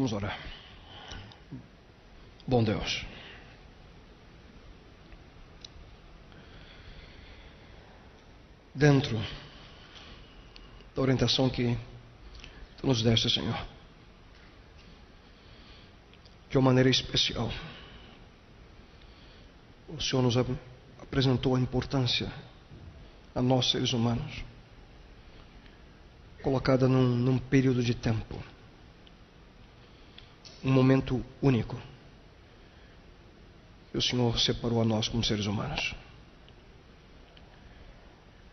[0.00, 0.38] Vamos orar.
[2.46, 3.04] Bom Deus.
[8.74, 9.20] Dentro
[10.96, 11.76] da orientação que
[12.78, 13.66] tu nos deste, Senhor,
[16.48, 17.52] de uma maneira especial,
[19.86, 20.34] o Senhor nos
[21.02, 22.32] apresentou a importância
[23.34, 24.42] a nós, seres humanos,
[26.42, 28.42] colocada num, num período de tempo
[30.64, 31.80] um momento único.
[33.92, 35.94] E o Senhor separou a nós como seres humanos.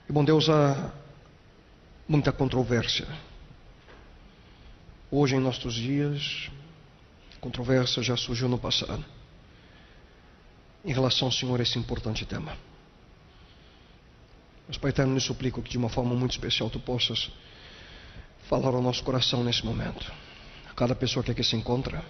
[0.09, 0.91] E bom Deus, há
[2.07, 3.07] muita controvérsia.
[5.11, 6.49] Hoje, em nossos dias,
[7.39, 9.03] controvérsia já surgiu no passado.
[10.83, 12.57] Em relação, Senhor, a esse importante tema.
[14.67, 17.29] Mas, Pai Eterno, lhe suplico que de uma forma muito especial tu possas
[18.49, 20.11] falar ao nosso coração nesse momento
[20.77, 22.05] cada pessoa que aqui se encontra,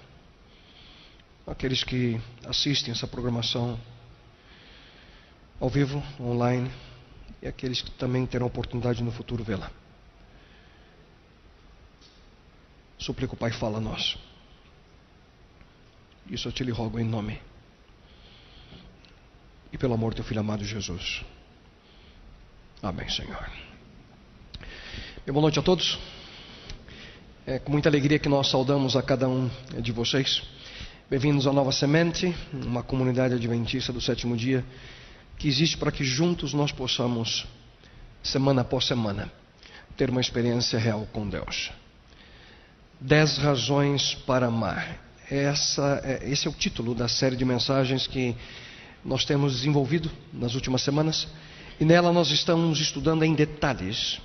[1.47, 3.79] aqueles que assistem essa programação
[5.57, 6.69] ao vivo, online,
[7.41, 9.71] e aqueles que também terão oportunidade no futuro vê-la.
[12.99, 14.17] Suplico, Pai, fala a nós.
[16.29, 17.39] Isso eu te lhe rogo em nome.
[19.71, 21.23] E pelo amor do teu filho amado Jesus.
[22.83, 23.49] Amém, Senhor.
[25.25, 26.16] boa noite a todos.
[27.49, 29.49] É com muita alegria que nós saudamos a cada um
[29.79, 30.43] de vocês.
[31.09, 34.65] Bem-vindos à Nova Semente, uma comunidade adventista do sétimo dia,
[35.37, 37.47] que existe para que juntos nós possamos,
[38.21, 39.31] semana após semana,
[39.95, 41.71] ter uma experiência real com Deus.
[42.99, 45.01] Dez razões para amar.
[45.31, 48.35] Essa, é, esse é o título da série de mensagens que
[49.05, 51.29] nós temos desenvolvido nas últimas semanas.
[51.79, 54.19] E nela nós estamos estudando em detalhes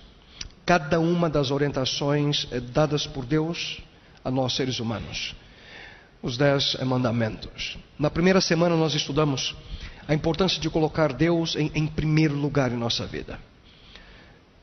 [0.65, 3.81] cada uma das orientações eh, dadas por Deus
[4.25, 5.34] a nós seres humanos.
[6.23, 7.77] Os dez mandamentos.
[7.99, 9.56] Na primeira semana nós estudamos
[10.06, 13.41] a importância de colocar Deus em, em primeiro lugar em nossa vida.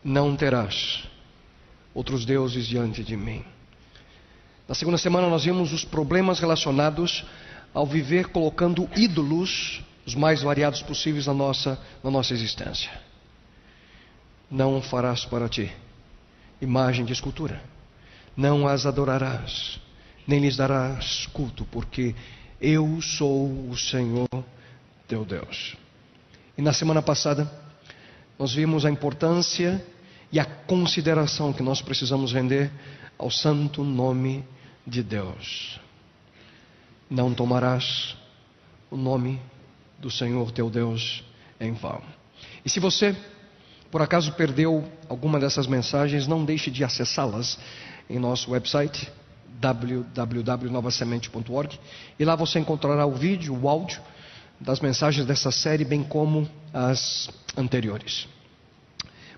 [0.02, 1.04] Não terás
[1.94, 3.44] outros deuses diante de mim.
[4.68, 7.26] Na segunda semana nós vimos os problemas relacionados
[7.74, 12.90] ao viver colocando ídolos, os mais variados possíveis na nossa, na nossa existência.
[14.50, 15.70] Não farás para ti
[16.62, 17.62] imagem de escultura.
[18.36, 19.80] Não as adorarás,
[20.28, 22.16] nem lhes darás culto, porque
[22.62, 24.28] eu sou o Senhor
[25.08, 25.76] teu Deus.
[26.58, 27.50] E na semana passada,
[28.38, 29.84] nós vimos a importância
[30.32, 32.72] e a consideração que nós precisamos render
[33.18, 34.46] ao santo nome
[34.86, 35.80] de Deus.
[37.10, 38.16] Não tomarás
[38.90, 39.42] o nome
[39.98, 41.24] do Senhor teu Deus
[41.60, 42.02] em vão.
[42.64, 43.16] E se você
[43.92, 47.58] por acaso perdeu alguma dessas mensagens, não deixe de acessá-las
[48.10, 49.10] em nosso website
[49.60, 51.80] www.novasemente.org
[52.18, 54.00] e lá você encontrará o vídeo, o áudio
[54.60, 58.28] das mensagens dessa série, bem como as anteriores.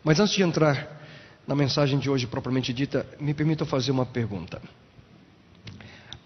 [0.03, 0.99] Mas antes de entrar
[1.47, 4.61] na mensagem de hoje propriamente dita, me permita fazer uma pergunta.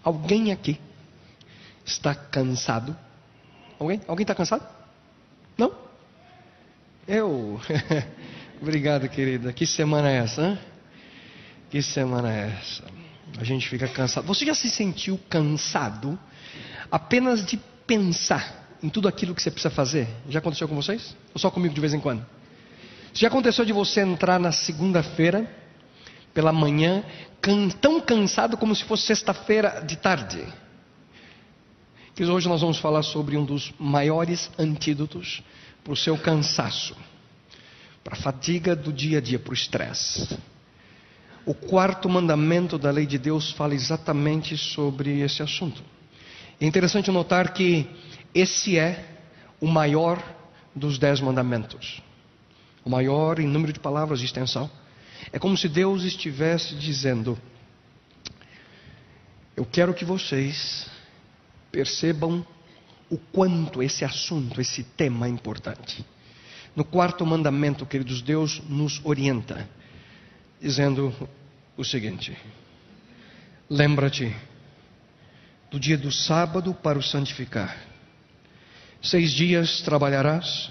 [0.02, 0.80] Alguém aqui
[1.84, 2.96] está cansado?
[3.78, 4.00] Alguém?
[4.08, 4.66] Alguém está cansado?
[5.58, 5.85] Não?
[7.06, 7.60] Eu.
[8.60, 9.52] Obrigado, querida.
[9.52, 10.42] Que semana é essa?
[10.42, 10.58] Hein?
[11.70, 12.84] Que semana é essa?
[13.38, 14.26] A gente fica cansado.
[14.26, 16.18] Você já se sentiu cansado
[16.90, 20.08] apenas de pensar em tudo aquilo que você precisa fazer?
[20.28, 21.14] Já aconteceu com vocês?
[21.32, 22.26] Ou só comigo de vez em quando?
[23.14, 25.48] Já aconteceu de você entrar na segunda-feira,
[26.34, 27.04] pela manhã,
[27.40, 30.44] can, tão cansado como se fosse sexta-feira de tarde?
[32.14, 35.42] Que hoje nós vamos falar sobre um dos maiores antídotos
[35.86, 36.96] para o seu cansaço.
[38.02, 40.38] para a fadiga do dia a dia, para o estresse.
[41.44, 45.82] O quarto mandamento da lei de Deus fala exatamente sobre esse assunto.
[46.60, 47.88] É interessante notar que
[48.32, 49.04] esse é
[49.60, 50.22] o maior
[50.74, 52.00] dos dez mandamentos,
[52.84, 54.70] o maior em número de palavras de extensão.
[55.32, 57.36] É como se Deus estivesse dizendo:
[59.56, 60.88] Eu quero que vocês
[61.72, 62.46] percebam
[63.10, 66.04] o quanto esse assunto, esse tema é importante.
[66.74, 69.68] No quarto mandamento, queridos, Deus nos orienta
[70.60, 71.14] dizendo
[71.76, 72.36] o seguinte:
[73.68, 74.34] Lembra-te
[75.70, 77.76] do dia do sábado para o santificar.
[79.02, 80.70] Seis dias trabalharás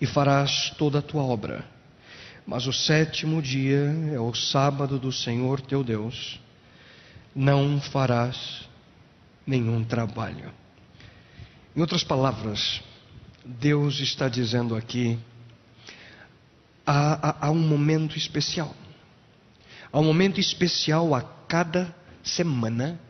[0.00, 1.64] e farás toda a tua obra.
[2.46, 6.40] Mas o sétimo dia é o sábado do Senhor teu Deus.
[7.34, 8.68] Não farás
[9.46, 10.52] nenhum trabalho.
[11.74, 12.82] Em outras palavras,
[13.44, 15.18] Deus está dizendo aqui:
[16.86, 18.74] há, há, há um momento especial.
[19.92, 23.00] Há um momento especial a cada semana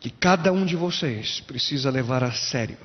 [0.00, 2.78] que cada um de vocês precisa levar a sério.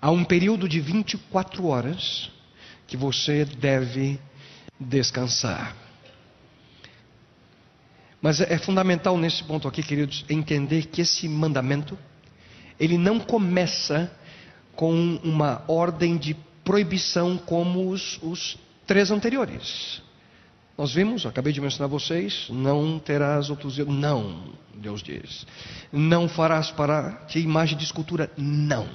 [0.00, 2.30] Há um período de 24 horas
[2.86, 4.18] que você deve
[4.78, 5.76] descansar.
[8.22, 11.98] Mas é fundamental nesse ponto aqui, queridos, entender que esse mandamento,
[12.80, 14.10] ele não começa
[14.74, 16.34] com uma ordem de
[16.64, 18.56] proibição como os, os
[18.86, 20.02] três anteriores.
[20.78, 23.94] Nós vimos, acabei de mencionar a vocês, não terás outros deuses.
[23.94, 25.46] Não, Deus diz.
[25.92, 28.32] Não farás para ti imagem de escultura.
[28.34, 28.88] Não.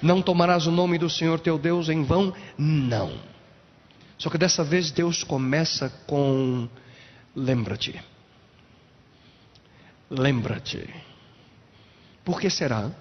[0.00, 2.32] Não tomarás o nome do Senhor teu Deus em vão.
[2.56, 3.18] Não.
[4.16, 6.68] Só que dessa vez Deus começa com
[7.34, 8.00] lembra-te.
[10.08, 10.88] Lembra-te.
[12.24, 12.92] Por que será?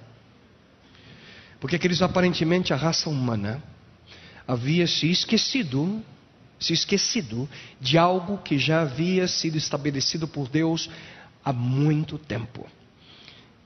[1.66, 3.60] Porque aqueles aparentemente a raça humana
[4.48, 6.00] havia se esquecido
[6.60, 7.50] se esquecido
[7.82, 10.92] de algo que já havia sido estabelecido por Deus
[11.44, 12.68] há muito tempo.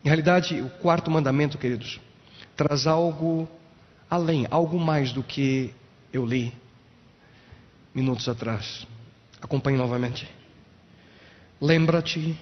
[0.01, 1.99] Em realidade, o quarto mandamento, queridos,
[2.55, 3.49] traz algo
[4.09, 5.75] além, algo mais do que
[6.13, 6.53] eu li
[7.93, 8.87] minutos atrás.
[9.41, 10.25] Acompanhe novamente.
[11.59, 12.39] Lembra-te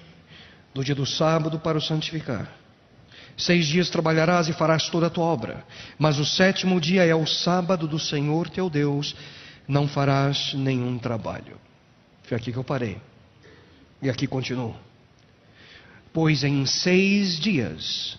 [0.72, 2.57] do dia do sábado para o santificar.
[3.38, 5.64] Seis dias trabalharás e farás toda a tua obra,
[5.96, 9.14] mas o sétimo dia é o sábado do Senhor teu Deus
[9.68, 11.56] não farás nenhum trabalho.
[12.24, 12.98] Foi aqui que eu parei.
[14.02, 14.74] E aqui continuo.
[16.12, 18.18] Pois em seis dias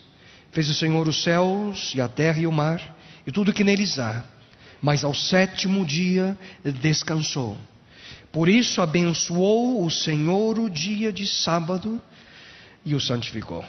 [0.54, 2.95] fez o Senhor os céus e a terra e o mar
[3.27, 4.24] e tudo que neles há,
[4.81, 6.38] mas ao sétimo dia
[6.81, 7.57] descansou.
[8.31, 12.01] Por isso abençoou o Senhor o dia de sábado
[12.86, 13.66] e o santificou.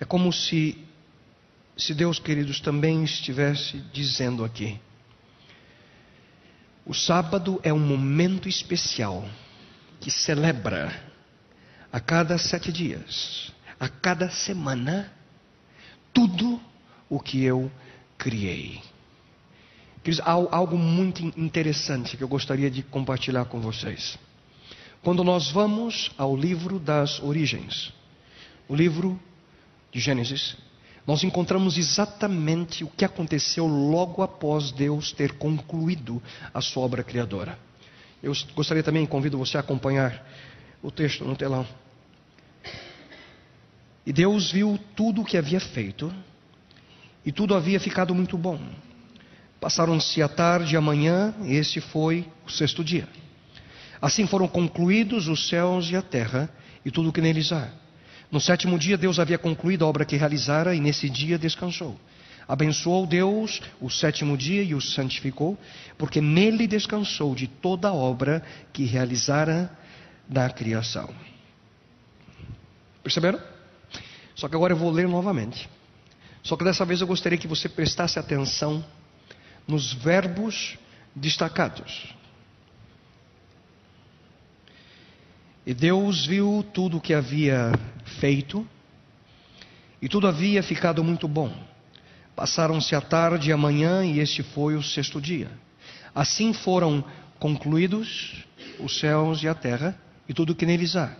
[0.00, 0.76] É como se,
[1.76, 4.78] se Deus, queridos, também estivesse dizendo aqui:
[6.84, 9.28] o sábado é um momento especial
[10.00, 10.94] que celebra
[11.90, 15.12] a cada sete dias, a cada semana,
[16.12, 16.60] tudo
[17.08, 17.70] o que eu
[18.18, 18.80] criei.
[20.22, 24.18] há algo muito interessante que eu gostaria de compartilhar com vocês.
[25.02, 27.92] Quando nós vamos ao livro das origens,
[28.68, 29.20] o livro
[29.96, 30.54] de Gênesis,
[31.06, 36.22] nós encontramos exatamente o que aconteceu logo após Deus ter concluído
[36.52, 37.58] a sua obra criadora.
[38.22, 40.22] Eu gostaria também, convido você a acompanhar
[40.82, 41.66] o texto no telão.
[44.04, 46.12] E Deus viu tudo o que havia feito,
[47.24, 48.60] e tudo havia ficado muito bom.
[49.58, 53.08] Passaram-se a tarde e a manhã, e esse foi o sexto dia.
[54.00, 56.50] Assim foram concluídos os céus e a terra,
[56.84, 57.85] e tudo o que neles há.
[58.30, 61.98] No sétimo dia, Deus havia concluído a obra que realizara e nesse dia descansou.
[62.48, 65.58] Abençoou Deus o sétimo dia e o santificou,
[65.98, 68.42] porque nele descansou de toda a obra
[68.72, 69.70] que realizara
[70.28, 71.12] da criação.
[73.02, 73.40] Perceberam?
[74.34, 75.68] Só que agora eu vou ler novamente.
[76.42, 78.84] Só que dessa vez eu gostaria que você prestasse atenção
[79.66, 80.78] nos verbos
[81.14, 82.14] destacados.
[85.66, 87.72] E Deus viu tudo o que havia
[88.20, 88.64] feito,
[90.00, 91.52] e tudo havia ficado muito bom.
[92.36, 95.50] Passaram-se a tarde e a manhã, e este foi o sexto dia.
[96.14, 97.04] Assim foram
[97.40, 98.44] concluídos
[98.78, 101.16] os céus e a terra, e tudo o que neles há.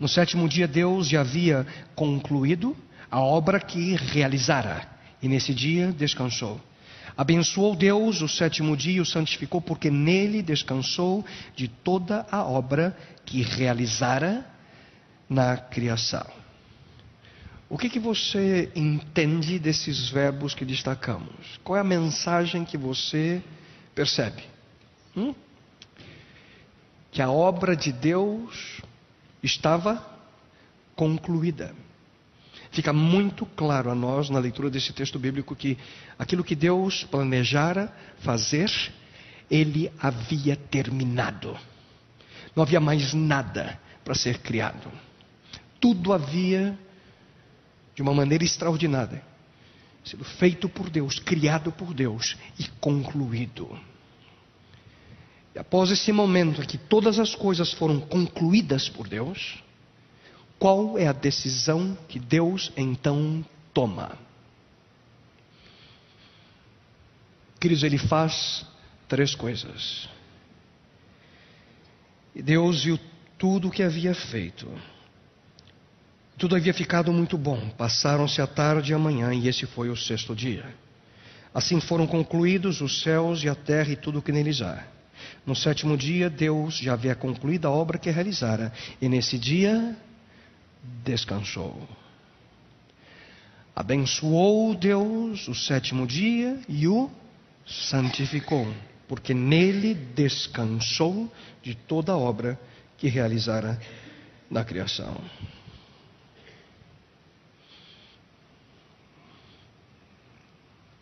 [0.00, 2.74] No sétimo dia, Deus já havia concluído
[3.10, 4.88] a obra que realizara,
[5.20, 6.58] e nesse dia descansou.
[7.18, 11.24] Abençoou Deus o sétimo dia e o santificou, porque nele descansou
[11.56, 12.96] de toda a obra
[13.26, 14.46] que realizara
[15.28, 16.24] na criação.
[17.68, 21.58] O que, que você entende desses verbos que destacamos?
[21.64, 23.42] Qual é a mensagem que você
[23.96, 24.44] percebe
[25.16, 25.34] hum?
[27.10, 28.80] que a obra de Deus
[29.42, 30.00] estava
[30.94, 31.74] concluída.
[32.70, 35.78] Fica muito claro a nós na leitura desse texto bíblico que
[36.18, 38.70] aquilo que Deus planejara fazer,
[39.50, 41.56] ele havia terminado.
[42.54, 44.90] Não havia mais nada para ser criado.
[45.80, 46.78] Tudo havia,
[47.94, 49.22] de uma maneira extraordinária,
[50.04, 53.78] sido feito por Deus, criado por Deus e concluído.
[55.54, 59.62] E após esse momento em que todas as coisas foram concluídas por Deus,
[60.58, 64.18] qual é a decisão que Deus então toma?
[67.60, 68.66] Queridos, ele faz
[69.08, 70.08] três coisas.
[72.34, 72.98] E Deus viu
[73.36, 74.68] tudo o que havia feito.
[76.36, 77.68] Tudo havia ficado muito bom.
[77.70, 80.64] Passaram-se a tarde e a manhã, e esse foi o sexto dia.
[81.52, 84.84] Assim foram concluídos os céus e a terra e tudo o que neles há.
[85.44, 89.96] No sétimo dia, Deus já havia concluído a obra que realizara, e nesse dia
[91.04, 91.88] descansou.
[93.74, 97.10] Abençoou Deus o sétimo dia e o
[97.64, 98.66] santificou,
[99.06, 102.58] porque nele descansou de toda a obra
[102.96, 103.80] que realizara
[104.50, 105.16] na criação.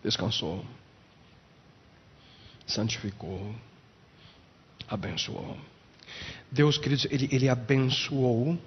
[0.02, 0.64] Descansou,
[2.66, 3.54] santificou,
[4.86, 5.56] abençoou.
[6.50, 8.58] Deus, queridos, ele, ele abençoou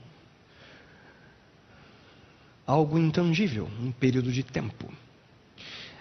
[2.70, 4.94] algo intangível, um período de tempo.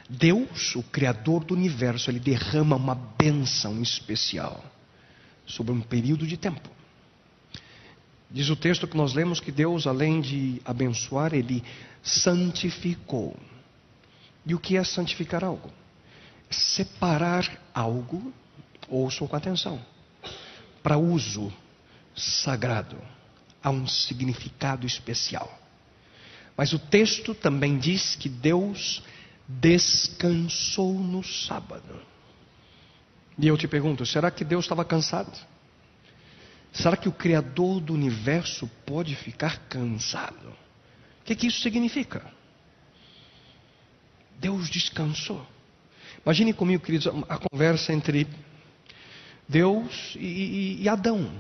[0.07, 4.63] Deus, o Criador do universo, ele derrama uma bênção especial
[5.47, 6.69] sobre um período de tempo.
[8.31, 11.65] Diz o texto que nós lemos que Deus, além de abençoar, ele
[12.03, 13.35] santificou.
[14.45, 15.71] E o que é santificar algo?
[16.51, 18.31] Separar algo,
[18.91, 19.81] ouçam com atenção,
[20.83, 21.51] para uso
[22.15, 22.99] sagrado,
[23.63, 25.68] há um significado especial.
[26.59, 29.01] Mas o texto também diz que Deus
[29.47, 32.03] descansou no sábado.
[33.39, 35.33] E eu te pergunto: será que Deus estava cansado?
[36.73, 40.49] Será que o Criador do universo pode ficar cansado?
[41.21, 42.27] O que, que isso significa?
[44.41, 45.47] Deus descansou.
[46.27, 48.27] Imagine comigo, queridos, a conversa entre
[49.49, 51.31] Deus e, e, e Adão.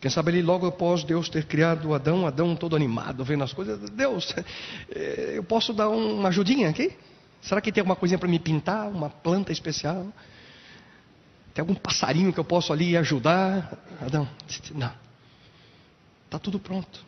[0.00, 3.90] Quem sabe ali logo após Deus ter criado Adão, Adão todo animado, vendo as coisas,
[3.90, 4.34] Deus,
[4.90, 6.96] eh, eu posso dar uma ajudinha aqui?
[7.42, 8.88] Será que tem alguma coisinha para me pintar?
[8.88, 10.06] Uma planta especial?
[11.52, 13.78] Tem algum passarinho que eu posso ali ajudar?
[14.00, 14.26] Adão,
[14.74, 14.92] não.
[16.24, 17.04] Está tudo pronto.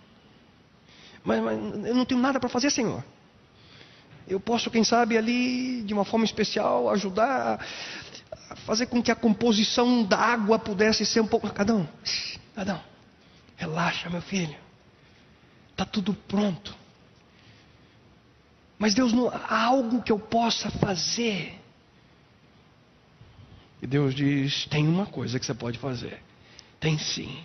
[1.25, 3.03] Mas, mas eu não tenho nada para fazer, Senhor.
[4.29, 7.65] Eu posso, quem sabe, ali, de uma forma especial, ajudar
[8.51, 11.51] a fazer com que a composição da água pudesse ser um pouco.
[11.57, 11.89] Adão,
[12.56, 12.82] Adão,
[13.56, 14.56] relaxa, meu filho.
[15.71, 16.75] Está tudo pronto.
[18.78, 21.59] Mas Deus, não, há algo que eu possa fazer.
[23.80, 26.23] E Deus diz: tem uma coisa que você pode fazer.
[26.78, 27.44] Tem sim.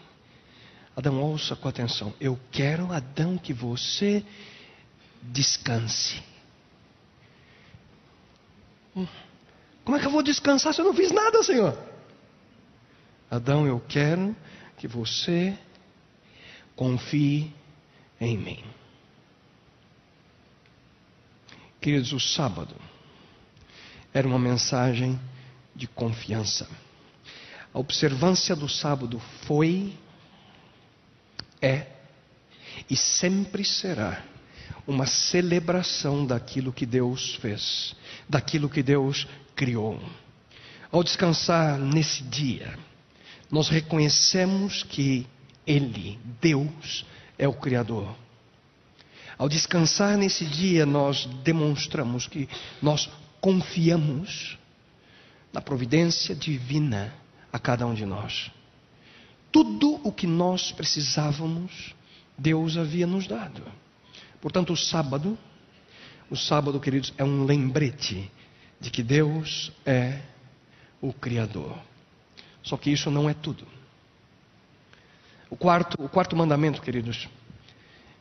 [0.95, 2.13] Adão, ouça com atenção.
[2.19, 4.25] Eu quero, Adão, que você
[5.21, 6.21] descanse.
[8.95, 9.07] Hum,
[9.85, 11.77] como é que eu vou descansar se eu não fiz nada, Senhor?
[13.29, 14.35] Adão, eu quero
[14.77, 15.57] que você
[16.75, 17.51] confie
[18.21, 18.63] em mim.
[21.81, 22.75] Queridos, o sábado
[24.13, 25.19] era uma mensagem
[25.75, 26.67] de confiança.
[27.73, 29.97] A observância do sábado foi,
[31.61, 31.87] é
[32.89, 34.23] e sempre será
[34.85, 37.95] uma celebração daquilo que Deus fez,
[38.29, 40.01] daquilo que Deus criou.
[40.91, 42.77] Ao descansar nesse dia,
[43.51, 45.25] nós reconhecemos que
[45.65, 47.05] Ele, Deus,
[47.37, 48.15] é o Criador.
[49.37, 52.49] Ao descansar nesse dia, nós demonstramos que
[52.81, 54.57] nós confiamos
[55.53, 57.13] na providência divina
[57.53, 58.51] a cada um de nós.
[59.51, 61.95] Tudo o que nós precisávamos,
[62.37, 63.63] Deus havia nos dado.
[64.41, 65.37] Portanto, o sábado,
[66.29, 68.29] o sábado, queridos, é um lembrete
[68.79, 70.21] de que Deus é
[71.01, 71.77] o Criador.
[72.67, 73.65] Só que isso não é tudo.
[75.49, 77.29] O quarto, o quarto mandamento, queridos,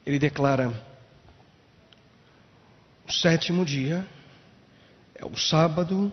[0.06, 0.72] ele declara:
[3.08, 4.06] o sétimo dia
[5.16, 6.12] é o sábado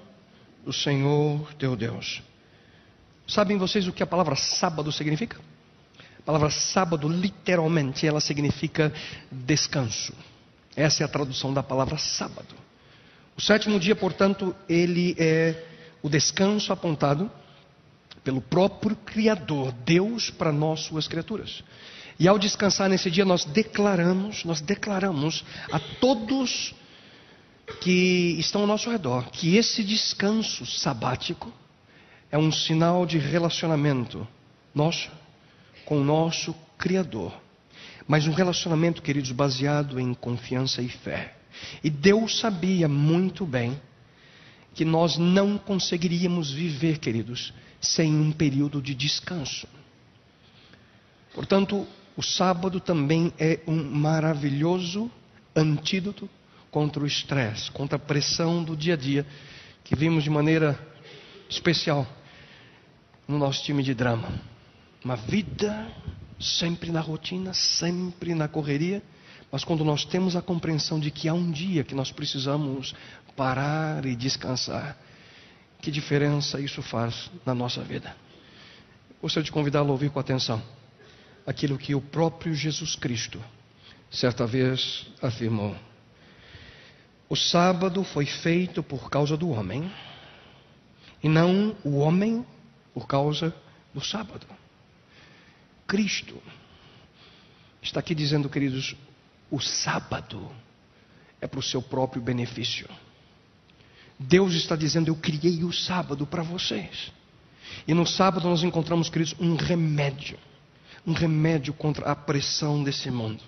[0.65, 2.23] do Senhor teu Deus.
[3.27, 5.39] Sabem vocês o que a palavra sábado significa?
[6.17, 8.91] A palavra sábado, literalmente, ela significa
[9.31, 10.11] descanso.
[10.75, 12.55] Essa é a tradução da palavra sábado.
[13.37, 15.63] O sétimo dia, portanto, ele é
[16.01, 17.29] o descanso apontado
[18.23, 21.63] pelo próprio Criador, Deus para nós, suas criaturas.
[22.19, 26.73] E ao descansar nesse dia, nós declaramos, nós declaramos a todos
[27.81, 31.51] que estão ao nosso redor que esse descanso sabático
[32.31, 34.27] é um sinal de relacionamento
[34.73, 35.09] nosso
[35.85, 37.33] com o nosso Criador.
[38.07, 41.35] Mas um relacionamento, queridos, baseado em confiança e fé.
[41.83, 43.79] E Deus sabia muito bem
[44.73, 47.53] que nós não conseguiríamos viver, queridos,
[47.83, 49.67] sem um período de descanso.
[51.33, 51.85] Portanto,
[52.15, 55.11] o sábado também é um maravilhoso
[55.53, 56.29] antídoto
[56.71, 59.25] contra o estresse, contra a pressão do dia a dia,
[59.83, 60.79] que vimos de maneira
[61.49, 62.07] especial
[63.27, 64.29] no nosso time de drama.
[65.03, 65.91] Uma vida
[66.39, 69.03] sempre na rotina, sempre na correria,
[69.51, 72.95] mas quando nós temos a compreensão de que há um dia que nós precisamos
[73.35, 74.97] parar e descansar,
[75.83, 78.15] que diferença isso faz na nossa vida?
[79.21, 80.63] Gostaria de convidá-lo a ouvir com atenção
[81.45, 83.43] aquilo que o próprio Jesus Cristo
[84.09, 85.75] certa vez afirmou.
[87.27, 89.91] O sábado foi feito por causa do homem,
[91.21, 92.45] e não o homem
[92.93, 93.53] por causa
[93.93, 94.47] do sábado.
[95.85, 96.41] Cristo
[97.81, 98.95] está aqui dizendo, queridos,
[99.51, 100.49] o sábado
[101.41, 102.87] é para o seu próprio benefício.
[104.27, 107.11] Deus está dizendo: Eu criei o sábado para vocês.
[107.87, 110.37] E no sábado nós encontramos, queridos, um remédio
[111.05, 113.43] um remédio contra a pressão desse mundo.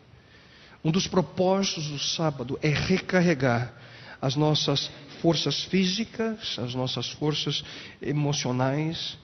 [0.84, 3.74] Um dos propósitos do sábado é recarregar
[4.22, 4.92] as nossas
[5.22, 7.64] forças físicas, as nossas forças
[8.02, 9.18] emocionais,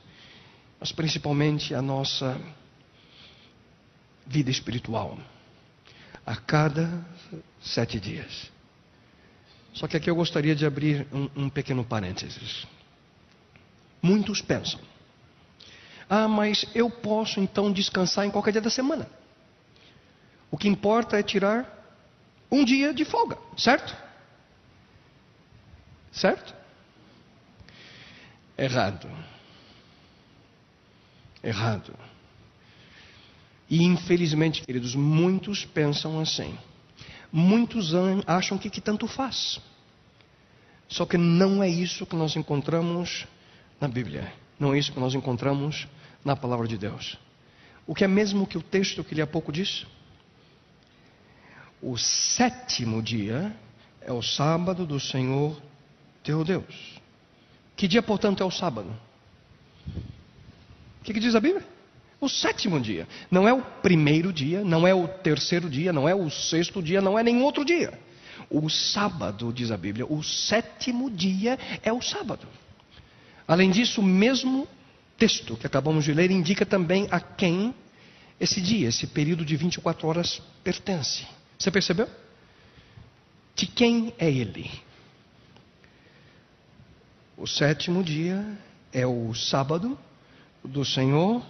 [0.80, 2.40] mas principalmente a nossa
[4.26, 5.18] vida espiritual.
[6.26, 7.06] A cada
[7.62, 8.52] sete dias.
[9.74, 12.68] Só que aqui eu gostaria de abrir um, um pequeno parênteses.
[14.02, 14.80] Muitos pensam
[16.14, 19.08] ah, mas eu posso então descansar em qualquer dia da semana.
[20.52, 21.66] O que importa é tirar
[22.52, 23.96] um dia de folga, certo?
[26.12, 26.54] Certo?
[28.58, 29.10] Errado.
[31.42, 31.98] Errado.
[33.70, 36.60] E infelizmente, queridos, muitos pensam assim.
[37.32, 37.94] Muitos
[38.28, 39.60] acham que, que tanto faz.
[40.88, 43.26] Só que não é isso que nós encontramos
[43.80, 44.34] na Bíblia.
[44.60, 45.88] Não é isso que nós encontramos
[46.24, 47.18] na palavra de Deus.
[47.88, 49.86] O que é mesmo que o texto que lhe há pouco disse?
[51.82, 53.56] O sétimo dia
[54.02, 55.60] é o sábado do Senhor
[56.24, 57.00] teu Deus.
[57.76, 58.94] Que dia, portanto, é o sábado?
[61.00, 61.66] O que, que diz a Bíblia?
[62.22, 63.08] O sétimo dia.
[63.32, 67.02] Não é o primeiro dia, não é o terceiro dia, não é o sexto dia,
[67.02, 68.00] não é nenhum outro dia.
[68.48, 72.48] O sábado, diz a Bíblia, o sétimo dia é o sábado.
[73.48, 74.68] Além disso, mesmo
[75.18, 77.74] texto que acabamos de ler indica também a quem
[78.40, 81.26] esse dia, esse período de 24 horas pertence.
[81.58, 82.08] Você percebeu?
[83.56, 84.70] De quem é ele?
[87.36, 88.46] O sétimo dia
[88.94, 89.98] é o sábado
[90.64, 91.44] do Senhor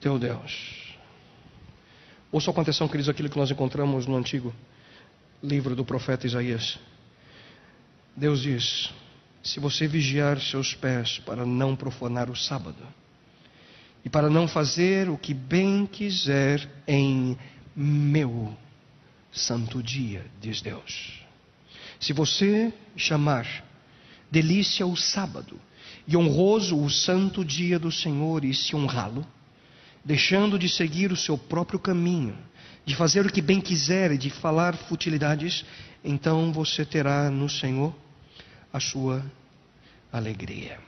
[0.00, 0.96] teu Deus.
[2.32, 4.54] Ouça com atenção, queridos, aquilo que nós encontramos no antigo
[5.42, 6.78] livro do profeta Isaías.
[8.16, 8.92] Deus diz:
[9.42, 12.82] se você vigiar seus pés para não profanar o sábado
[14.04, 17.36] e para não fazer o que bem quiser em
[17.74, 18.56] meu
[19.32, 21.20] santo dia, diz Deus.
[21.98, 23.46] Se você chamar
[24.30, 25.60] delícia o sábado
[26.06, 29.26] e honroso o santo dia do Senhor e se honrá-lo,
[30.04, 32.36] deixando de seguir o seu próprio caminho,
[32.84, 35.64] de fazer o que bem quiser e de falar futilidades,
[36.02, 37.94] então você terá no Senhor
[38.72, 39.24] a sua
[40.12, 40.80] alegria.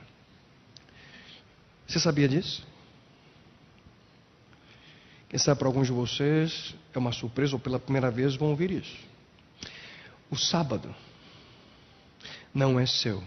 [1.87, 2.65] Você sabia disso?
[5.29, 8.71] Quem sabe para alguns de vocês é uma surpresa ou pela primeira vez vão ouvir
[8.71, 8.97] isso.
[10.29, 10.93] O sábado
[12.53, 13.23] não é seu.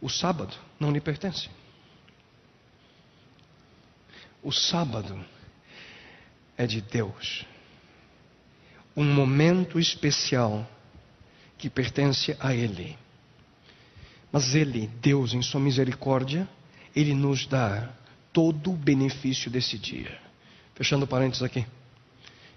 [0.00, 1.48] O sábado não lhe pertence.
[4.42, 5.24] O sábado
[6.56, 7.44] é de Deus
[8.98, 10.68] um momento especial
[11.56, 12.98] que pertence a Ele.
[14.32, 16.48] Mas Ele, Deus, em Sua misericórdia,
[16.96, 17.90] Ele nos dá
[18.32, 20.18] todo o benefício desse dia.
[20.74, 21.64] Fechando parênteses aqui.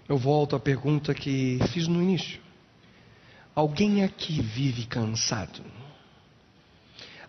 [0.08, 2.40] Eu volto à pergunta que fiz no início.
[3.54, 5.62] Alguém aqui vive cansado?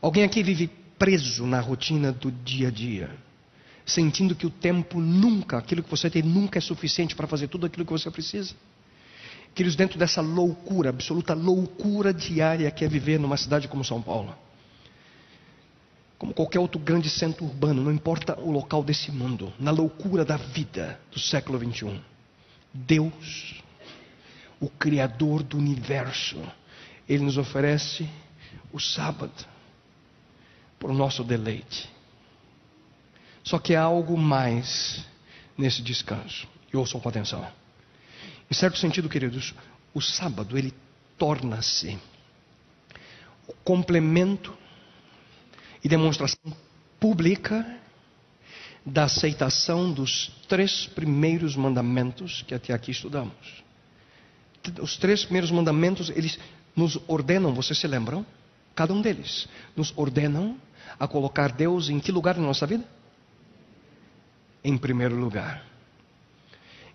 [0.02, 0.72] Alguém aqui vive
[1.04, 3.14] preso na rotina do dia a dia?
[3.86, 7.66] Sentindo que o tempo nunca, aquilo que você tem, nunca é suficiente para fazer tudo
[7.66, 8.56] aquilo que você precisa?
[9.54, 14.34] Queridos, dentro dessa loucura, absoluta loucura diária que é viver numa cidade como São Paulo,
[16.18, 20.38] como qualquer outro grande centro urbano, não importa o local desse mundo, na loucura da
[20.38, 22.00] vida do século 21,
[22.74, 23.62] Deus,
[24.58, 26.42] o Criador do universo,
[27.10, 28.08] Ele nos oferece
[28.72, 29.52] o sábado
[30.92, 31.90] o nosso deleite.
[33.44, 35.06] Só que há algo mais
[35.58, 36.48] nesse descanso.
[36.72, 37.46] E ouçam com atenção.
[38.50, 39.54] Em certo sentido, queridos,
[39.94, 40.74] o sábado ele
[41.18, 41.98] torna-se
[43.48, 44.56] o complemento
[45.84, 46.56] e demonstração
[47.00, 47.80] pública
[48.86, 53.64] da aceitação dos três primeiros mandamentos que até aqui estudamos.
[54.82, 56.40] Os três primeiros mandamentos, eles
[56.76, 58.26] nos ordenam, vocês se lembram?
[58.76, 60.58] Cada um deles nos ordenam
[61.00, 62.86] a colocar Deus em que lugar na nossa vida?
[64.64, 65.64] Em primeiro lugar.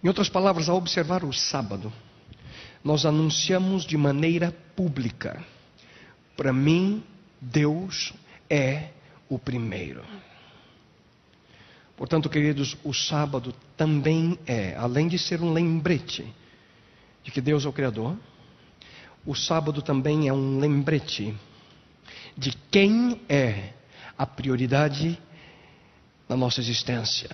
[0.03, 1.93] Em outras palavras, ao observar o sábado,
[2.85, 5.45] nós anunciamos de maneira pública:
[6.37, 7.03] para mim,
[7.41, 8.13] Deus
[8.49, 8.91] é
[9.29, 10.05] o primeiro.
[11.97, 16.25] Portanto, queridos, o sábado também é, além de ser um lembrete
[17.25, 18.17] de que Deus é o Criador,
[19.27, 21.37] o sábado também é um lembrete
[22.37, 23.73] de quem é
[24.19, 25.17] a prioridade
[26.29, 27.31] na nossa existência.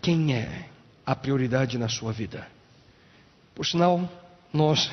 [0.00, 0.68] Quem é
[1.04, 2.48] a prioridade na sua vida?
[3.54, 4.08] Por sinal,
[4.52, 4.90] nós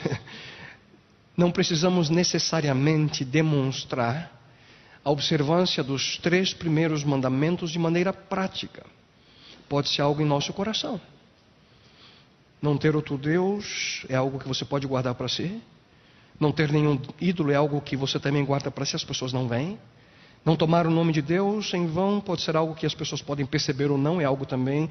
[1.38, 4.32] não precisamos necessariamente demonstrar
[5.04, 8.86] a observância dos três primeiros mandamentos de maneira prática.
[9.70, 11.00] Pode ser algo em nosso coração.
[12.62, 15.62] Não ter outro Deus é algo que você pode guardar para si.
[16.40, 19.48] Não ter nenhum ídolo é algo que você também guarda para si, as pessoas não
[19.48, 19.80] veem.
[20.44, 23.46] Não tomar o nome de Deus em vão pode ser algo que as pessoas podem
[23.46, 24.90] perceber ou não, é algo também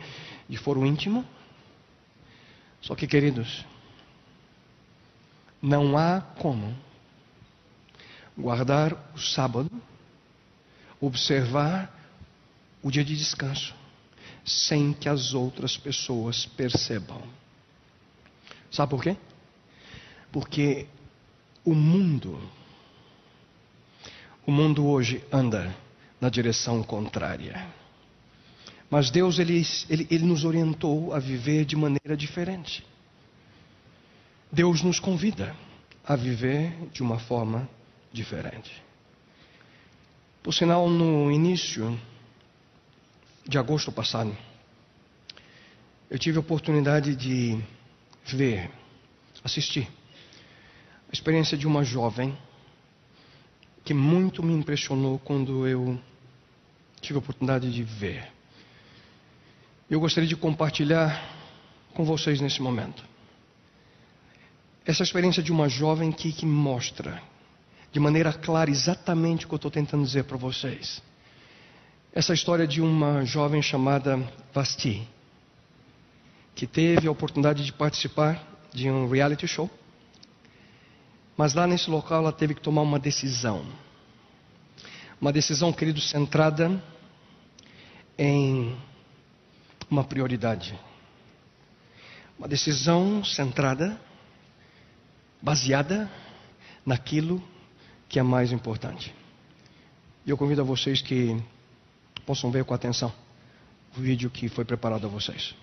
[0.48, 1.24] de foro íntimo.
[2.80, 3.64] Só que, queridos,
[5.62, 6.76] não há como
[8.36, 9.70] guardar o sábado,
[11.00, 11.90] observar
[12.82, 13.74] o dia de descanso,
[14.44, 17.22] sem que as outras pessoas percebam.
[18.70, 19.16] Sabe por quê?
[20.32, 20.88] Porque
[21.64, 22.38] o mundo,
[24.46, 25.74] o mundo hoje anda
[26.20, 27.66] na direção contrária.
[28.90, 32.84] Mas Deus, ele, ele, ele nos orientou a viver de maneira diferente.
[34.52, 35.56] Deus nos convida
[36.06, 37.68] a viver de uma forma
[38.12, 38.82] diferente.
[40.42, 41.98] Por sinal, no início
[43.48, 44.36] de agosto passado,
[46.10, 47.58] eu tive a oportunidade de
[48.26, 48.70] ver,
[49.42, 49.88] assistir
[51.14, 52.36] experiência de uma jovem
[53.84, 55.98] que muito me impressionou quando eu
[57.00, 58.32] tive a oportunidade de ver.
[59.88, 61.22] Eu gostaria de compartilhar
[61.94, 63.04] com vocês nesse momento.
[64.84, 67.22] Essa experiência de uma jovem que, que mostra
[67.92, 71.00] de maneira clara exatamente o que eu estou tentando dizer para vocês.
[72.12, 74.16] Essa história de uma jovem chamada
[74.52, 75.08] Vasti,
[76.56, 79.70] que teve a oportunidade de participar de um reality show
[81.36, 83.64] mas lá nesse local ela teve que tomar uma decisão.
[85.20, 86.82] Uma decisão, querido, centrada
[88.18, 88.76] em
[89.90, 90.78] uma prioridade.
[92.38, 94.00] Uma decisão centrada,
[95.40, 96.10] baseada
[96.84, 97.42] naquilo
[98.08, 99.14] que é mais importante.
[100.26, 101.40] E eu convido a vocês que
[102.24, 103.12] possam ver com atenção
[103.96, 105.54] o vídeo que foi preparado a vocês.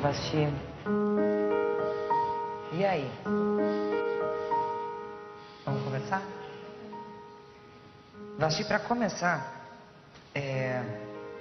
[0.00, 0.48] Vasti.
[2.72, 3.10] E aí?
[5.64, 6.22] Vamos conversar?
[8.38, 9.52] Vasti, para começar,
[10.34, 10.80] é,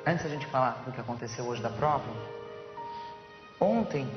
[0.06, 2.10] antes da gente falar do que aconteceu hoje da prova,
[3.60, 4.10] ontem,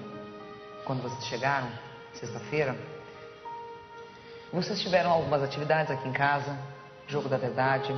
[0.87, 1.69] quando vocês chegaram,
[2.15, 2.75] sexta-feira,
[4.51, 6.59] vocês tiveram algumas atividades aqui em casa,
[7.07, 7.95] jogo da verdade,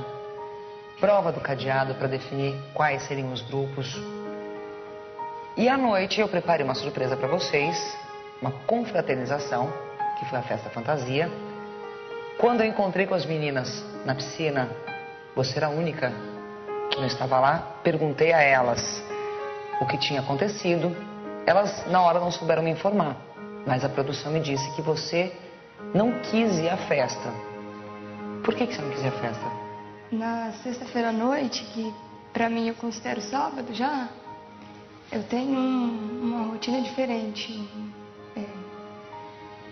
[0.99, 3.95] prova do cadeado para definir quais seriam os grupos
[5.55, 7.77] e à noite eu preparei uma surpresa para vocês,
[8.41, 9.71] uma confraternização,
[10.17, 11.29] que foi a festa fantasia.
[12.37, 14.69] Quando eu encontrei com as meninas na piscina,
[15.35, 16.11] você era a única
[16.89, 19.03] que não estava lá, perguntei a elas
[19.79, 20.95] o que tinha acontecido.
[21.45, 23.15] Elas na hora não souberam me informar,
[23.65, 25.31] mas a produção me disse que você
[25.93, 27.29] não quis ir à festa.
[28.43, 29.45] Por que, que você não quis ir à festa?
[30.11, 31.93] Na sexta-feira à noite, que
[32.31, 34.09] para mim eu considero sábado já,
[35.11, 37.67] eu tenho um, uma rotina diferente.
[38.35, 38.43] É,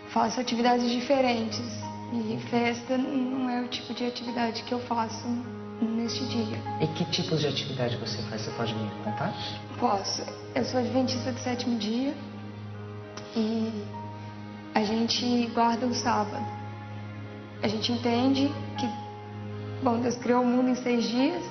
[0.09, 1.81] faço atividades diferentes.
[2.13, 5.25] E festa não é o tipo de atividade que eu faço
[5.81, 6.57] neste dia.
[6.81, 8.41] E que tipos de atividade você faz?
[8.41, 9.33] Você pode me contar?
[9.79, 10.21] Posso.
[10.53, 12.13] Eu sou adventista do sétimo dia
[13.35, 13.71] e
[14.75, 16.45] a gente guarda o sábado.
[17.63, 18.89] A gente entende que,
[19.81, 21.43] bom, Deus criou o mundo em seis dias,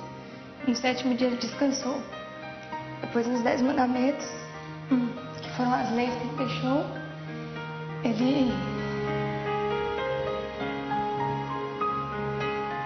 [0.67, 1.99] no sétimo dia ele descansou.
[3.11, 4.25] Depois dos dez mandamentos,
[4.89, 5.09] hum,
[5.41, 6.85] que foram as leis que ele fechou,
[8.05, 8.53] ele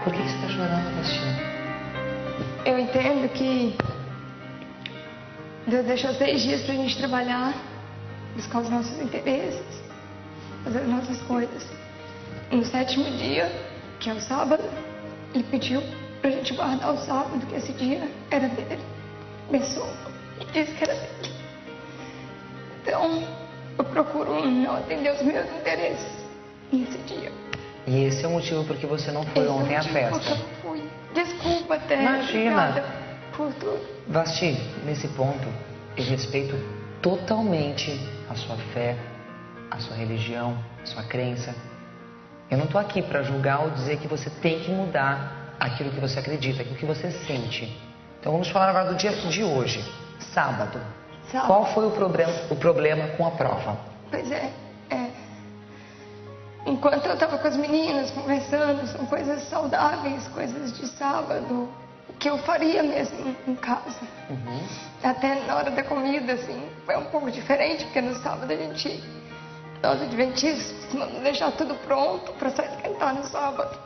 [0.03, 1.27] Por que você está chorando, Bastião?
[2.65, 3.77] Eu entendo que
[5.67, 7.53] Deus deixou seis dias para a gente trabalhar,
[8.35, 9.83] buscar os nossos interesses,
[10.63, 11.67] fazer as nossas coisas.
[12.49, 13.47] No sétimo dia,
[13.99, 14.63] que é o sábado,
[15.35, 15.83] Ele pediu
[16.19, 18.81] para a gente guardar o sábado, que esse dia era dele.
[19.49, 20.04] Abençoou
[20.39, 21.33] e disse que era dele.
[22.81, 23.23] Então,
[23.77, 26.25] eu procuro não atender os meus interesses
[26.71, 27.31] nesse dia.
[27.87, 30.29] E esse é o motivo por que você não foi Esse é ontem à festa.
[30.31, 30.89] eu não fui.
[31.13, 32.01] Desculpa, até.
[32.01, 32.83] Imagina.
[33.35, 33.79] Por tudo.
[34.07, 35.47] Vasti, nesse ponto,
[35.97, 36.55] eu respeito
[37.01, 38.95] totalmente a sua fé,
[39.69, 41.53] a sua religião, a sua crença.
[42.49, 45.99] Eu não estou aqui para julgar ou dizer que você tem que mudar aquilo que
[45.99, 47.75] você acredita, aquilo que você sente.
[48.19, 49.83] Então vamos falar agora do dia de hoje,
[50.19, 50.80] sábado.
[51.32, 51.47] Sábado.
[51.47, 53.78] Qual foi o problema, o problema com a prova?
[54.12, 54.51] Pois é,
[54.89, 55.10] é.
[56.65, 61.69] Enquanto eu estava com as meninas conversando, são coisas saudáveis, coisas de sábado,
[62.19, 63.99] que eu faria mesmo em- casa.
[65.04, 69.04] Até na hora da comida, assim, foi um pouco diferente, porque no sábado a gente,
[69.84, 73.78] nós adventistas, costumamos deixar tudo pronto para só esquentar no sábado.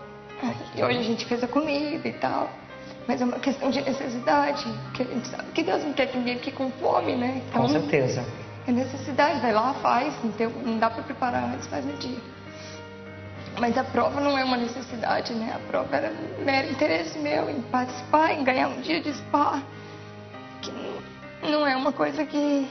[0.73, 2.49] E hoje a gente fez a comida e tal.
[3.09, 6.17] Mas é uma questão de necessidade, porque a gente sabe que Deus não quer que
[6.19, 7.41] ninguém fique com fome, né?
[7.51, 8.23] Com certeza.
[8.67, 12.19] É necessidade, vai lá, faz, não, tem- não dá para preparar antes, faz no dia.
[13.59, 15.51] Mas a prova não é uma necessidade, né?
[15.55, 16.13] A prova era
[16.45, 19.59] mero interesse meu em participar, em ganhar um dia de spa.
[20.61, 22.69] Que não, não é uma coisa que,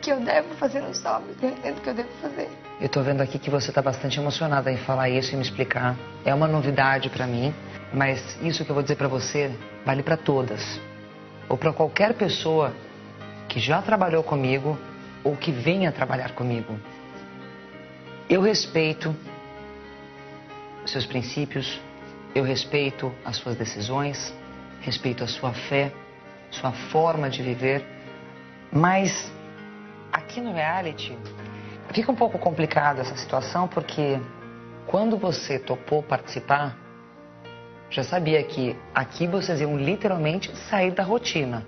[0.00, 2.48] que eu devo fazer no sábado, eu entendo que eu devo fazer.
[2.80, 5.96] Eu tô vendo aqui que você tá bastante emocionada em falar isso e me explicar.
[6.24, 7.54] É uma novidade pra mim,
[7.92, 9.56] mas isso que eu vou dizer pra você
[9.86, 10.80] vale pra todas.
[11.48, 12.72] Ou pra qualquer pessoa
[13.48, 14.76] que já trabalhou comigo
[15.22, 16.78] ou que venha trabalhar comigo.
[18.28, 19.14] Eu respeito
[20.84, 21.80] seus princípios,
[22.34, 24.34] eu respeito as suas decisões,
[24.80, 25.92] respeito a sua fé,
[26.50, 27.84] sua forma de viver,
[28.72, 29.32] mas
[30.12, 31.16] aqui no reality
[31.94, 34.18] Fica um pouco complicada essa situação porque
[34.86, 36.76] quando você topou participar,
[37.88, 41.64] já sabia que aqui vocês iam literalmente sair da rotina.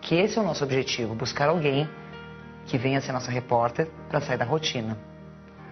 [0.00, 1.86] Que esse é o nosso objetivo, buscar alguém
[2.64, 4.96] que venha ser nossa repórter para sair da rotina.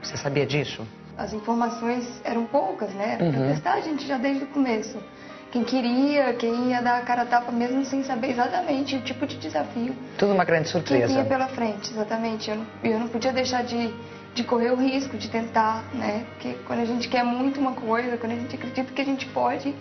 [0.03, 0.87] Você sabia disso?
[1.17, 3.15] As informações eram poucas, né?
[3.15, 3.33] Era Uhum.
[3.33, 4.99] pra testar a gente já desde o começo.
[5.55, 9.25] Quem queria, quem ia dar a cara a tapa mesmo sem saber exatamente o tipo
[9.25, 11.07] de desafio Tudo uma grande que surpresa.
[11.07, 12.51] vinha pela frente, exatamente.
[12.51, 13.95] Eu não, eu não podia deixar de,
[14.35, 16.27] de correr o risco de tentar, né?
[16.31, 19.27] Porque quando a gente quer muito uma coisa, quando a gente acredita que a gente
[19.27, 19.73] pode,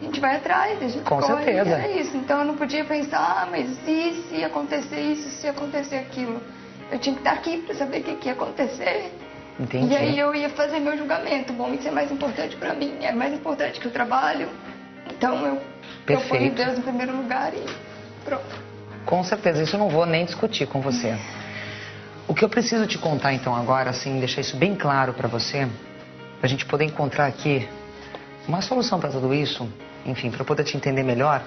[0.00, 1.44] a gente vai atrás, a gente Com corre.
[1.44, 1.70] certeza.
[1.70, 2.16] Era isso.
[2.16, 6.42] Então eu não podia pensar, ah, mas e se acontecer isso, se acontecer aquilo?
[6.90, 9.12] Eu tinha que estar aqui para saber o que, que ia acontecer.
[9.60, 9.92] Entendi.
[9.92, 11.52] E aí eu ia fazer meu julgamento.
[11.52, 14.48] Bom, isso é mais importante para mim, é mais importante que o trabalho.
[15.22, 15.62] Então eu,
[16.04, 16.56] Perfeito.
[16.56, 17.64] Deus em primeiro lugar e
[18.24, 18.60] pronto.
[19.06, 21.16] Com certeza, isso eu não vou nem discutir com você.
[22.26, 25.68] O que eu preciso te contar então agora, assim, deixar isso bem claro para você,
[26.40, 27.68] pra gente poder encontrar aqui
[28.48, 29.68] uma solução para tudo isso,
[30.04, 31.40] enfim, para eu poder te entender melhor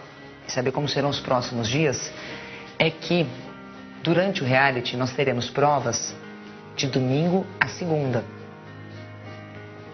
[0.47, 2.13] e saber como serão os próximos dias,
[2.79, 3.27] é que
[4.01, 6.15] durante o reality nós teremos provas
[6.77, 8.23] de domingo a segunda.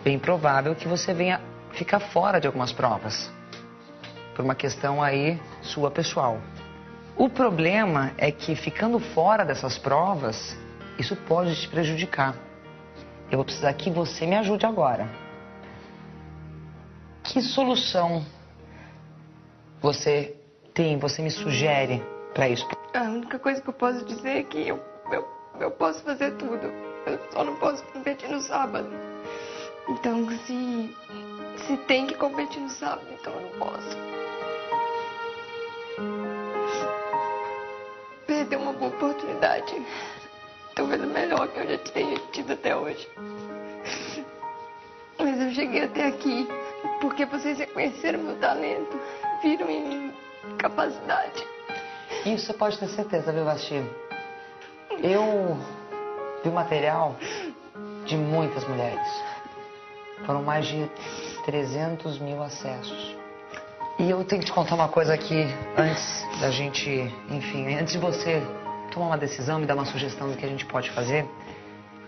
[0.03, 1.41] Bem provável que você venha
[1.71, 3.40] ficar fora de algumas provas
[4.41, 6.39] por uma questão aí sua pessoal.
[7.15, 10.57] O problema é que ficando fora dessas provas,
[10.97, 12.35] isso pode te prejudicar.
[13.29, 15.07] Eu vou precisar que você me ajude agora.
[17.23, 18.25] Que solução
[19.79, 20.35] você
[20.73, 22.67] tem, você me sugere para isso?
[22.95, 24.79] A única coisa que eu posso dizer é que eu,
[25.11, 25.27] eu,
[25.59, 26.65] eu posso fazer tudo.
[27.05, 28.89] Eu só não posso competir no sábado.
[29.87, 30.95] Então, se,
[31.57, 34.10] se tem que competir no sábado, então eu não posso.
[39.41, 39.85] Oportunidade.
[40.75, 43.07] Talvez a melhor que eu já tenha tido até hoje.
[45.19, 46.47] Mas eu cheguei até aqui
[47.01, 48.99] porque vocês reconheceram meu talento,
[49.41, 50.13] viram em mim
[50.57, 51.45] capacidade.
[52.25, 53.83] Isso você pode ter certeza, viu, Basti?
[55.03, 55.57] Eu
[56.43, 57.15] vi material
[58.05, 59.07] de muitas mulheres.
[60.25, 60.89] Foram mais de
[61.45, 63.15] 300 mil acessos.
[63.99, 65.45] E eu tenho que te contar uma coisa aqui
[65.77, 66.89] antes da gente,
[67.29, 68.41] enfim, antes de você
[68.91, 71.25] tomar uma decisão, me dar uma sugestão do que a gente pode fazer,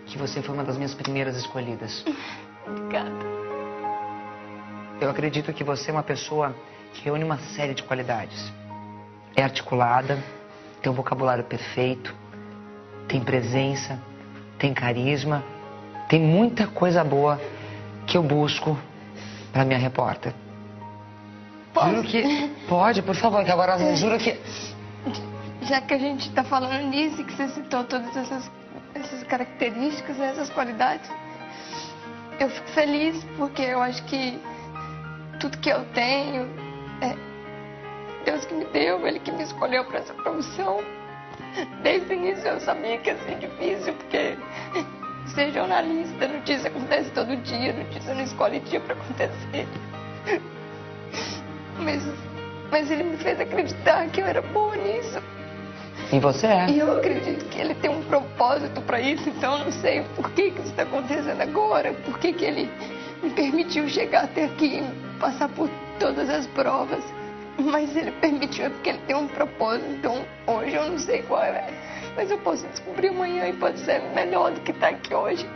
[0.05, 2.03] que você foi uma das minhas primeiras escolhidas.
[2.67, 3.09] Obrigada.
[5.01, 6.55] Eu acredito que você é uma pessoa
[6.93, 8.51] que reúne uma série de qualidades.
[9.35, 10.21] É articulada,
[10.81, 12.13] tem um vocabulário perfeito,
[13.07, 13.99] tem presença,
[14.59, 15.43] tem carisma,
[16.07, 17.41] tem muita coisa boa
[18.05, 18.77] que eu busco
[19.51, 20.33] para minha repórter.
[21.73, 21.89] Posso?
[21.89, 22.49] Juro que.
[22.67, 24.39] Pode, por favor, que agora juro que.
[25.67, 28.51] Já que a gente está falando nisso e que você citou todas essas,
[28.93, 31.09] essas características, né, essas qualidades,
[32.39, 34.39] eu fico feliz porque eu acho que
[35.39, 36.49] tudo que eu tenho
[37.01, 37.15] é
[38.25, 40.81] Deus que me deu, Ele que me escolheu para essa profissão.
[41.81, 44.37] Desde o início eu sabia que ia ser difícil, porque
[45.33, 49.67] ser jornalista, notícia acontece todo dia, notícia não escolhe dia para acontecer.
[51.79, 52.03] Mas,
[52.71, 55.21] mas ele me fez acreditar que eu era boa nisso.
[56.11, 56.69] E você é.
[56.69, 60.29] E eu acredito que ele tem um propósito para isso, então eu não sei por
[60.31, 62.69] que, que isso está acontecendo agora, por que, que ele
[63.21, 64.83] me permitiu chegar até aqui,
[65.19, 67.03] passar por todas as provas.
[67.57, 71.43] Mas ele permitiu é porque ele tem um propósito, então hoje eu não sei qual
[71.43, 71.67] é.
[72.15, 75.47] Mas eu posso descobrir amanhã e pode ser melhor do que está aqui hoje.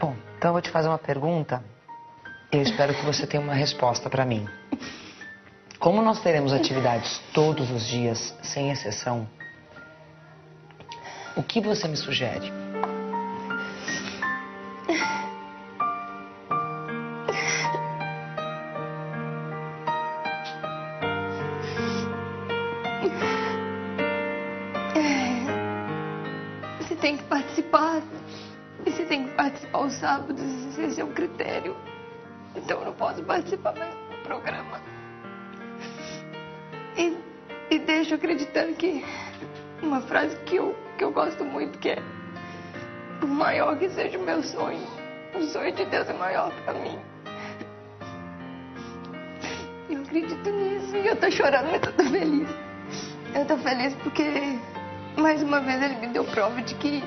[0.00, 1.62] Bom, então eu vou te fazer uma pergunta.
[2.50, 4.46] Eu espero que você tenha uma resposta para mim.
[5.78, 9.28] Como nós teremos atividades todos os dias, sem exceção,
[11.36, 12.50] o que você me sugere?
[26.80, 28.02] Você tem que participar.
[28.84, 31.76] E você tem que participar aos sábados, esse é o critério.
[32.54, 34.85] Então eu não posso participar mais do programa.
[37.76, 39.04] E, e deixo acreditando que
[39.82, 42.02] uma frase que eu, que eu gosto muito, que é
[43.20, 44.80] por maior que seja o meu sonho,
[45.34, 46.98] o sonho de Deus é maior para mim.
[49.90, 52.48] Eu acredito nisso e eu tô chorando, mas eu tô feliz.
[53.34, 54.58] Eu tô feliz porque
[55.18, 57.02] mais uma vez ele me deu prova de que,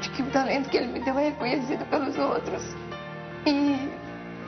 [0.00, 2.62] de que o talento que ele me deu é reconhecido pelos outros.
[3.46, 3.88] E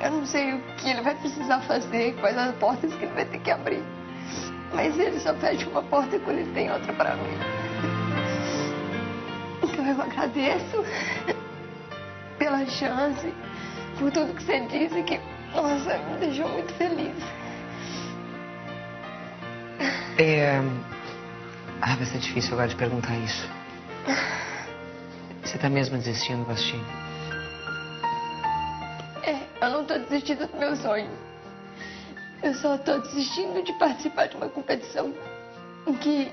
[0.01, 3.25] eu não sei o que ele vai precisar fazer, quais as portas que ele vai
[3.25, 3.83] ter que abrir.
[4.73, 7.39] Mas ele só fecha uma porta quando ele tem outra para mim.
[9.63, 10.85] Então eu agradeço
[12.39, 13.33] pela chance,
[13.99, 15.21] por tudo que você disse, que,
[15.55, 17.17] nossa, me deixou muito feliz.
[20.19, 20.61] É...
[21.83, 23.49] Ah, vai ser difícil agora de perguntar isso.
[25.43, 26.81] Você tá mesmo desistindo, Basti?
[29.23, 31.11] É, eu não tô desistindo do meu sonho.
[32.47, 35.13] Eu só tô desistindo de participar de uma competição
[35.85, 36.33] em que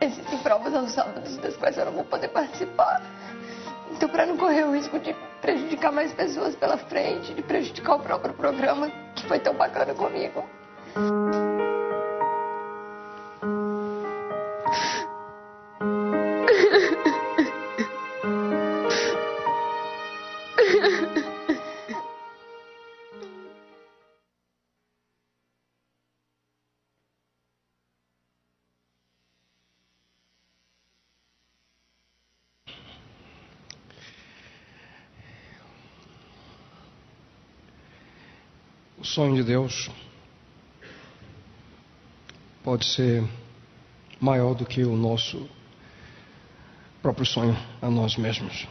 [0.00, 3.00] existem provas aos sábados das quais eu não vou poder participar.
[3.92, 8.00] Então, para não correr o risco de prejudicar mais pessoas pela frente, de prejudicar o
[8.00, 10.44] próprio programa que foi tão bacana comigo.
[39.10, 39.90] Sonho de Deus
[42.62, 43.24] pode ser
[44.20, 45.48] maior do que o nosso
[47.02, 48.68] próprio sonho a nós mesmos.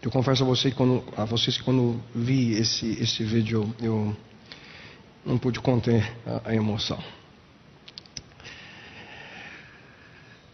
[0.00, 4.14] Eu confesso a, quando, a vocês que quando vi esse, esse vídeo eu
[5.24, 7.02] não pude conter a, a emoção.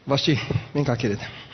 [0.06, 0.34] Basti,
[0.72, 1.49] vem cá, querida.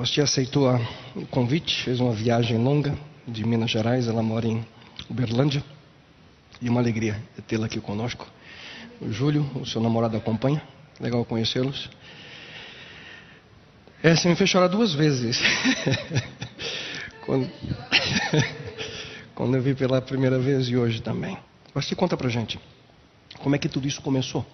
[0.00, 0.80] A Vasti aceitou a-
[1.14, 2.96] o convite, fez uma viagem longa
[3.28, 4.64] de Minas Gerais, ela mora em
[5.10, 5.62] Uberlândia.
[6.58, 8.26] E uma alegria tê-la aqui conosco.
[8.98, 10.62] O Júlio, o seu namorado acompanha,
[10.98, 11.90] legal conhecê-los.
[14.02, 15.38] É, você me fez chorar duas vezes.
[17.26, 17.50] quando...
[19.36, 21.36] quando eu vi pela primeira vez e hoje também.
[21.74, 22.58] Vasti, conta pra gente.
[23.40, 24.46] Como é que tudo isso começou?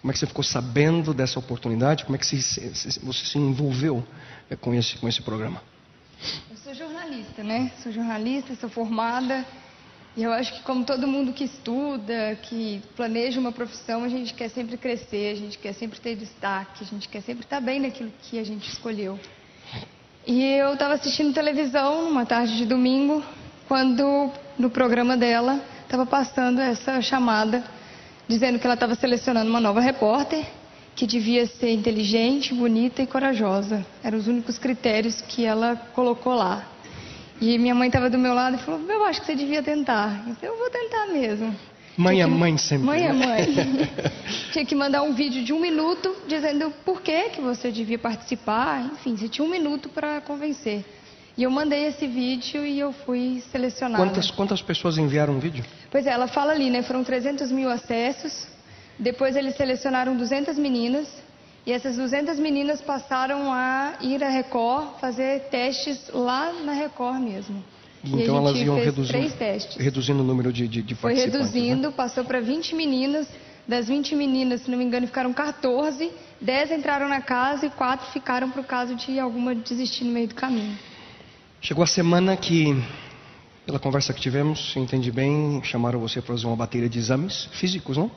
[0.00, 2.04] Como é que você ficou sabendo dessa oportunidade?
[2.04, 4.02] Como é que se- você se envolveu
[4.50, 5.62] eh, com esse, com esse programa?
[6.50, 7.70] Eu sou jornalista, né?
[7.82, 9.44] Sou jornalista, sou formada.
[10.16, 14.34] E eu acho que como todo mundo que estuda, que planeja uma profissão, a gente
[14.34, 17.78] quer sempre crescer, a gente quer sempre ter destaque, a gente quer sempre estar bem
[17.80, 19.18] naquilo que a gente escolheu.
[20.26, 23.22] E eu estava assistindo televisão numa tarde de domingo,
[23.68, 27.64] quando no programa dela estava passando essa chamada,
[28.30, 30.46] dizendo que ela estava selecionando uma nova repórter
[30.94, 33.84] que devia ser inteligente, bonita e corajosa.
[34.04, 36.64] Eram os únicos critérios que ela colocou lá.
[37.40, 40.24] E minha mãe estava do meu lado e falou: Eu acho que você devia tentar.
[40.28, 41.56] Eu falei: Eu vou tentar mesmo.
[41.96, 42.86] Mãe é mãe sempre.
[42.86, 43.46] Mãe é mãe.
[44.52, 48.90] tinha que mandar um vídeo de um minuto dizendo por que, que você devia participar.
[48.92, 50.84] Enfim, você tinha um minuto para convencer.
[51.40, 54.04] E eu mandei esse vídeo e eu fui selecionada.
[54.04, 55.64] Quantas, quantas pessoas enviaram o vídeo?
[55.90, 56.82] Pois é, ela fala ali, né?
[56.82, 58.46] Foram 300 mil acessos.
[58.98, 61.08] Depois eles selecionaram 200 meninas.
[61.64, 67.64] E essas 200 meninas passaram a ir à Record fazer testes lá na Record mesmo.
[68.04, 69.34] E então elas iam reduzindo,
[69.78, 71.24] reduzindo o número de, de, de Foi né?
[71.24, 71.94] reduzindo, né?
[71.96, 73.26] passou para 20 meninas.
[73.66, 76.10] Das 20 meninas, se não me engano, ficaram 14.
[76.38, 80.28] 10 entraram na casa e 4 ficaram para o caso de alguma desistir no meio
[80.28, 80.76] do caminho.
[81.62, 82.66] Chegou a semana que,
[83.66, 87.50] pela conversa que tivemos, se entende bem, chamaram você para fazer uma bateria de exames
[87.52, 88.10] físicos, não?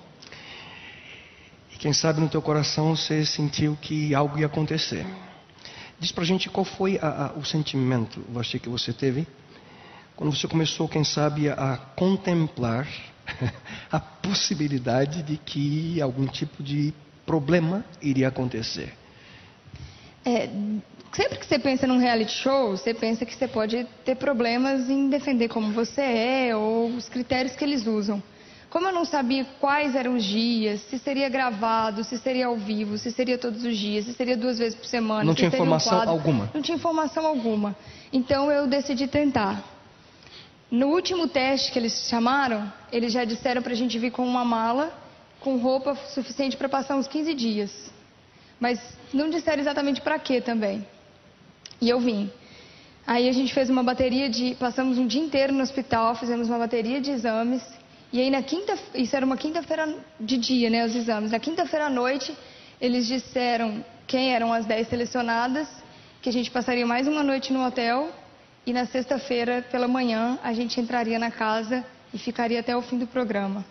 [1.73, 5.05] E quem sabe no teu coração você sentiu que algo ia acontecer.
[5.99, 9.27] Diz pra gente qual foi a, a, o sentimento, você que você teve
[10.15, 12.87] quando você começou, quem sabe, a contemplar
[13.91, 16.93] a possibilidade de que algum tipo de
[17.25, 18.93] problema iria acontecer.
[20.23, 20.49] É,
[21.13, 25.09] sempre que você pensa num reality show, você pensa que você pode ter problemas em
[25.09, 28.21] defender como você é ou os critérios que eles usam.
[28.69, 32.97] Como eu não sabia quais eram os dias, se seria gravado, se seria ao vivo,
[32.97, 36.09] se seria todos os dias, se seria duas vezes por semana, não tinha informação um
[36.09, 36.49] alguma.
[36.51, 37.75] Não tinha informação alguma.
[38.11, 39.63] Então eu decidi tentar.
[40.71, 44.43] No último teste que eles chamaram, eles já disseram para a gente vir com uma
[44.43, 44.91] mala,
[45.39, 47.93] com roupa suficiente para passar uns 15 dias.
[48.59, 48.79] Mas
[49.13, 50.83] não disseram exatamente para quê também.
[51.83, 52.31] E eu vim.
[53.05, 54.55] Aí a gente fez uma bateria de.
[54.55, 57.61] Passamos um dia inteiro no hospital, fizemos uma bateria de exames.
[58.13, 58.73] E aí na quinta.
[58.95, 59.85] Isso era uma quinta-feira
[60.17, 60.85] de dia, né?
[60.85, 61.31] Os exames.
[61.31, 62.33] Na quinta-feira à noite,
[62.79, 65.67] eles disseram quem eram as 10 selecionadas,
[66.21, 68.09] que a gente passaria mais uma noite no hotel
[68.65, 72.97] e na sexta-feira, pela manhã, a gente entraria na casa e ficaria até o fim
[72.97, 73.65] do programa.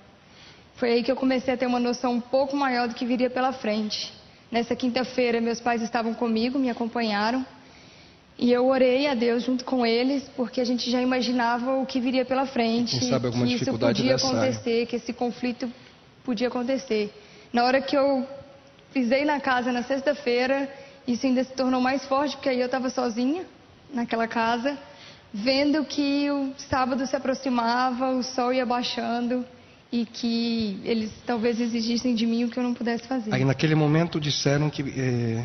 [0.74, 3.30] Foi aí que eu comecei a ter uma noção um pouco maior do que viria
[3.30, 4.12] pela frente.
[4.50, 7.42] Nessa quinta-feira, meus pais estavam comigo, me acompanharam.
[8.38, 12.00] E eu orei a Deus junto com eles, porque a gente já imaginava o que
[12.00, 14.86] viria pela frente, Quem sabe alguma que isso podia acontecer, área.
[14.86, 15.70] que esse conflito
[16.24, 17.12] podia acontecer.
[17.52, 18.26] Na hora que eu
[18.92, 20.68] pisei na casa na sexta-feira,
[21.06, 23.44] isso ainda se tornou mais forte, porque aí eu estava sozinha,
[23.92, 24.78] naquela casa,
[25.32, 29.44] vendo que o sábado se aproximava, o sol ia baixando
[29.90, 33.32] e que eles talvez exigissem de mim o que eu não pudesse fazer.
[33.32, 35.44] Aí naquele momento disseram que, eh,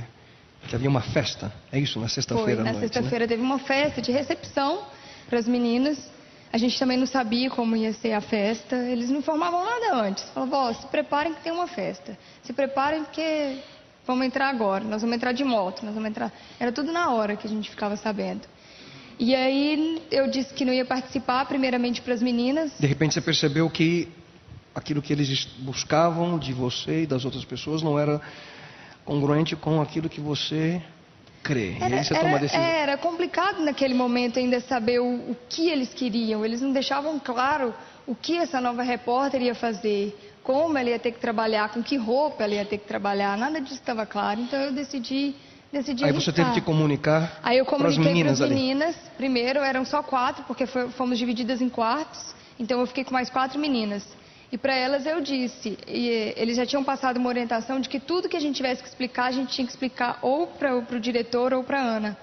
[0.68, 2.00] que havia uma festa, é isso?
[2.00, 2.80] Na sexta-feira Na né?
[2.80, 3.28] sexta-feira né?
[3.28, 4.86] teve uma festa de recepção
[5.30, 6.10] para as meninas.
[6.52, 8.76] A gente também não sabia como ia ser a festa.
[8.76, 10.24] Eles não informavam nada antes.
[10.30, 12.18] Falavam, ó, oh, se preparem que tem uma festa.
[12.44, 13.58] Se preparem porque
[14.06, 16.32] vamos entrar agora, nós vamos entrar de moto, nós vamos entrar.
[16.60, 18.48] Era tudo na hora que a gente ficava sabendo.
[19.20, 22.72] E aí eu disse que não ia participar, primeiramente para as meninas.
[22.80, 24.08] De repente você percebeu que
[24.74, 28.22] aquilo que eles buscavam de você e das outras pessoas não era
[29.08, 30.82] congruente com aquilo que você
[31.42, 31.78] crê.
[31.80, 32.62] Era, e aí você era, toma a decisão.
[32.62, 36.44] Era complicado naquele momento ainda saber o, o que eles queriam.
[36.44, 37.74] Eles não deixavam claro
[38.06, 41.96] o que essa nova repórter ia fazer, como ela ia ter que trabalhar, com que
[41.96, 44.42] roupa ela ia ter que trabalhar, nada disso estava claro.
[44.42, 45.36] Então eu decidi,
[45.72, 48.96] decidi Aí você teve que comunicar Aí eu comuniquei para as meninas, meninas.
[49.16, 52.36] Primeiro eram só quatro, porque fomos divididas em quartos.
[52.60, 54.04] Então eu fiquei com mais quatro meninas.
[54.52, 58.30] E para elas eu disse, e eles já tinham passado uma orientação de que tudo
[58.30, 61.54] que a gente tivesse que explicar, a gente tinha que explicar ou para o diretor
[61.54, 62.18] ou para a Ana.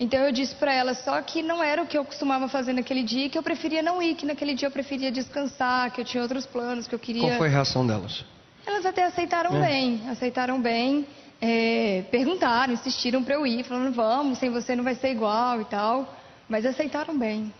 [0.00, 3.02] Então eu disse para ela só que não era o que eu costumava fazer naquele
[3.02, 6.22] dia, que eu preferia não ir, que naquele dia eu preferia descansar, que eu tinha
[6.22, 7.22] outros planos, que eu queria.
[7.22, 8.24] Qual foi a reação delas?
[8.66, 9.66] Elas até aceitaram é.
[9.66, 11.06] bem, aceitaram bem,
[11.40, 15.64] é, perguntaram, insistiram para eu ir, falando vamos, sem você não vai ser igual e
[15.66, 16.16] tal,
[16.48, 17.52] mas aceitaram bem.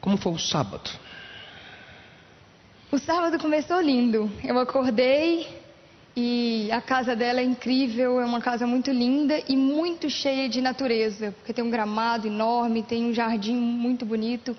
[0.00, 0.90] Como foi o sábado?
[2.90, 4.30] O sábado começou lindo.
[4.42, 5.46] Eu acordei,
[6.16, 10.62] e a casa dela é incrível, é uma casa muito linda e muito cheia de
[10.62, 14.56] natureza, porque tem um gramado enorme, tem um jardim muito bonito.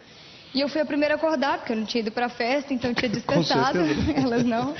[0.53, 2.71] E eu fui a primeira a acordar, porque eu não tinha ido para a festa,
[2.71, 3.79] então eu tinha descansado,
[4.15, 4.75] elas não.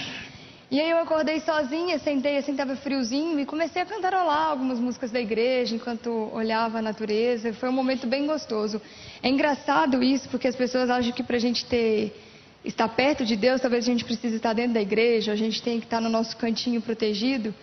[0.70, 5.10] E aí eu acordei sozinha, sentei assim, estava friozinho e comecei a cantarolar algumas músicas
[5.10, 7.52] da igreja enquanto olhava a natureza.
[7.54, 8.80] Foi um momento bem gostoso.
[9.24, 12.29] É engraçado isso, porque as pessoas acham que para a gente ter
[12.64, 15.80] estar perto de Deus, talvez a gente precise estar dentro da igreja, a gente tem
[15.80, 17.54] que estar no nosso cantinho protegido,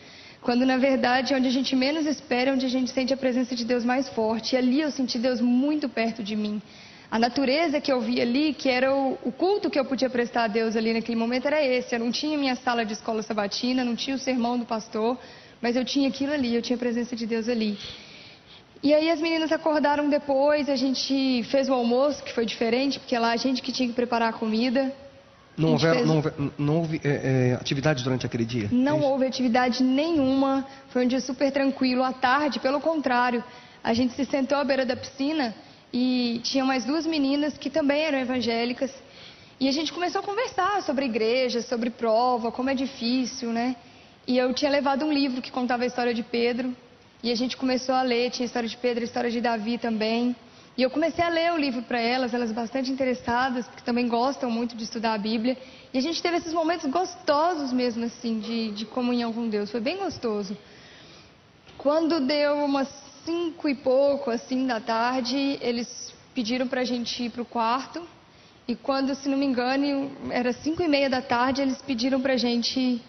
[0.41, 3.55] quando na verdade onde a gente menos espera, é onde a gente sente a presença
[3.55, 4.55] de Deus mais forte.
[4.55, 6.63] E ali eu senti Deus muito perto de mim.
[7.11, 10.45] A natureza que eu vi ali, que era o, o, culto que eu podia prestar
[10.45, 11.95] a Deus ali naquele momento, era esse.
[11.95, 15.19] Eu não tinha minha sala de escola sabatina, não tinha o sermão do pastor,
[15.61, 17.79] mas eu tinha aquilo ali, eu tinha a presença de Deus ali.
[18.83, 23.19] E aí as meninas acordaram depois, a gente fez o almoço, que foi diferente, porque
[23.19, 24.93] lá a gente que tinha que preparar a comida.
[25.57, 26.07] Não, houve, fez...
[26.07, 28.69] não houve, não houve é, é, atividade durante aquele dia?
[28.71, 32.03] Não é houve atividade nenhuma, foi um dia super tranquilo.
[32.03, 33.43] À tarde, pelo contrário,
[33.83, 35.55] a gente se sentou à beira da piscina
[35.93, 38.93] e tinha mais duas meninas que também eram evangélicas.
[39.59, 43.75] E a gente começou a conversar sobre igreja, sobre prova, como é difícil, né?
[44.27, 46.77] E eu tinha levado um livro que contava a história de Pedro.
[47.27, 50.37] E a gente começou a ler, tinha história de Pedro, história de Davi também.
[50.79, 54.49] E eu comecei a ler o livro para elas, elas bastante interessadas, porque também gostam
[54.49, 55.59] muito de estudar a Bíblia.
[55.93, 59.73] E a gente teve esses momentos gostosos mesmo, assim, de, de comunhão com Deus.
[59.73, 60.57] Foi bem gostoso.
[61.77, 62.89] Quando deu umas
[63.25, 68.07] cinco e pouco, assim, da tarde, eles pediram para a gente ir para o quarto.
[68.69, 72.35] E quando, se não me engano, era cinco e meia da tarde, eles pediram para
[72.35, 73.03] a gente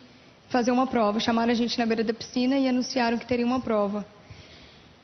[0.50, 1.20] fazer uma prova.
[1.20, 4.06] Chamaram a gente na beira da piscina e anunciaram que teria uma prova.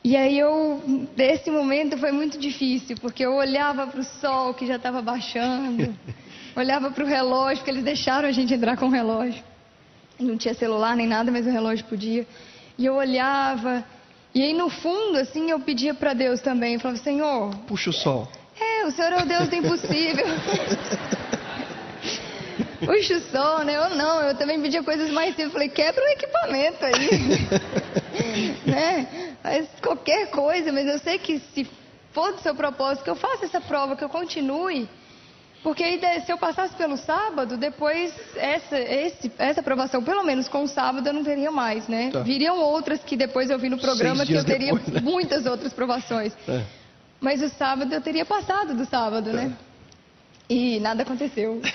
[0.04, 0.82] E aí eu,
[1.16, 5.96] desse momento foi muito difícil, porque eu olhava para o sol que já estava baixando,
[6.56, 9.41] olhava para o relógio, porque eles deixaram a gente entrar com o relógio.
[10.20, 12.28] Não tinha celular nem nada, mas o relógio podia.
[12.78, 13.86] E eu olhava
[14.36, 17.56] e aí no fundo, assim, eu pedia para Deus também, falava, Senhor...
[17.68, 18.28] Puxa o sol.
[18.60, 20.26] É, o Senhor é o Deus do impossível.
[22.86, 23.76] Puxa o sol, né?
[23.76, 25.54] Eu não, eu também pedia coisas mais simples.
[25.54, 27.10] Falei, quebra o equipamento aí.
[28.66, 29.36] né?
[29.42, 31.68] Faz qualquer coisa, mas eu sei que se
[32.12, 34.88] for do seu propósito, que eu faça essa prova, que eu continue
[35.64, 40.64] porque aí, se eu passasse pelo sábado, depois essa, esse, essa aprovação, pelo menos com
[40.64, 42.10] o sábado, eu não teria mais, né?
[42.12, 42.20] Tá.
[42.20, 45.00] Viriam outras que depois eu vi no programa que eu teria depois, né?
[45.00, 46.34] muitas outras provações.
[46.50, 46.64] É.
[47.22, 49.34] Mas o sábado eu teria passado do sábado, é.
[49.34, 49.54] né?
[50.50, 51.62] E nada aconteceu.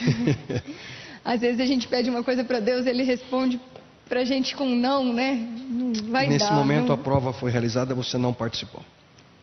[1.29, 3.61] Às vezes a gente pede uma coisa para Deus, ele responde
[4.09, 5.35] para a gente com não, né?
[5.69, 6.55] Não vai Nesse dar.
[6.55, 6.95] Momento não...
[6.95, 8.83] a prova foi realizada, você não participou.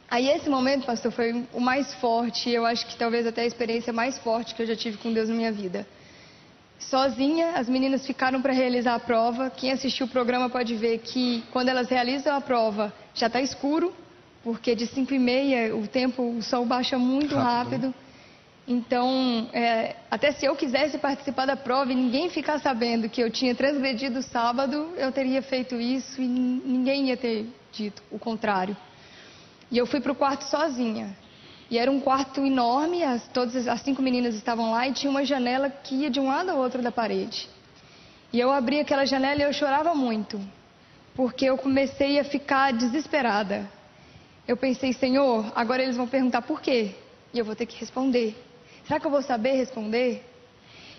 [0.10, 3.94] Aí esse momento, pastor, foi o mais forte, eu acho que talvez até a experiência
[3.94, 5.86] mais forte que eu já tive com Deus na minha vida.
[6.80, 9.52] Sozinha, as meninas ficaram para realizar a prova.
[9.52, 13.94] Quem assistiu o programa pode ver que quando elas realizam a prova já está escuro,
[14.44, 17.90] porque de 5 e meia o tempo, o sol baixa muito rápido.
[17.90, 18.05] rápido.
[18.68, 23.30] Então, é, até se eu quisesse participar da prova e ninguém ficar sabendo que eu
[23.30, 28.76] tinha transgredido o sábado, eu teria feito isso e ninguém ia ter dito o contrário.
[29.70, 31.16] E eu fui para o quarto sozinha.
[31.70, 35.26] E era um quarto enorme, as, todas as cinco meninas estavam lá e tinha uma
[35.26, 37.50] janela que ia de um lado ao outro da parede.
[38.32, 40.40] E eu abri aquela janela e eu chorava muito,
[41.16, 43.70] porque eu comecei a ficar desesperada.
[44.48, 46.96] Eu pensei, Senhor, agora eles vão perguntar por quê?
[47.34, 48.36] E eu vou ter que responder.
[48.88, 50.24] Será que eu vou saber responder?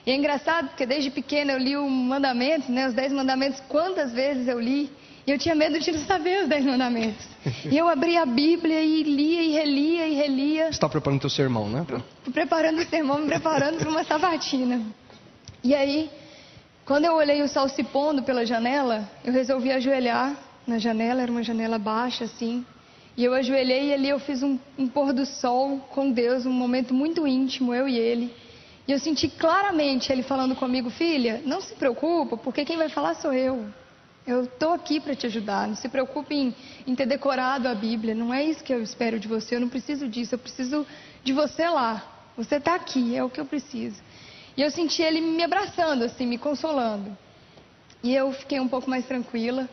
[0.07, 4.12] E é engraçado porque desde pequena eu li o mandamento, né, os dez mandamentos, quantas
[4.12, 4.91] vezes eu li.
[5.26, 7.26] E eu tinha medo de não saber os dez mandamentos.
[7.68, 10.64] E eu abria a Bíblia e lia e relia e relia.
[10.66, 11.84] Você está preparando o teu sermão, né?
[12.32, 14.80] Preparando o sermão, me preparando para uma sabatina.
[15.64, 16.09] E aí,
[16.84, 21.32] quando eu olhei o sol se pondo pela janela, eu resolvi ajoelhar na janela, era
[21.32, 22.64] uma janela baixa assim.
[23.17, 26.53] E eu ajoelhei e ali eu fiz um, um pôr do sol com Deus, um
[26.53, 28.35] momento muito íntimo, eu e ele.
[28.87, 33.14] E eu senti claramente ele falando comigo, filha, não se preocupa, porque quem vai falar
[33.14, 33.67] sou eu.
[34.27, 35.69] Eu estou aqui para te ajudar.
[35.69, 36.55] Não se preocupe em,
[36.85, 38.12] em, ter decorado a Bíblia.
[38.12, 39.55] Não é isso que eu espero de você.
[39.55, 40.35] Eu não preciso disso.
[40.35, 40.85] Eu preciso
[41.23, 42.05] de você lá.
[42.37, 43.14] Você está aqui.
[43.14, 44.03] É o que eu preciso.
[44.57, 47.17] E eu senti ele me abraçando, assim, me consolando.
[48.03, 49.69] E eu fiquei um pouco mais tranquila.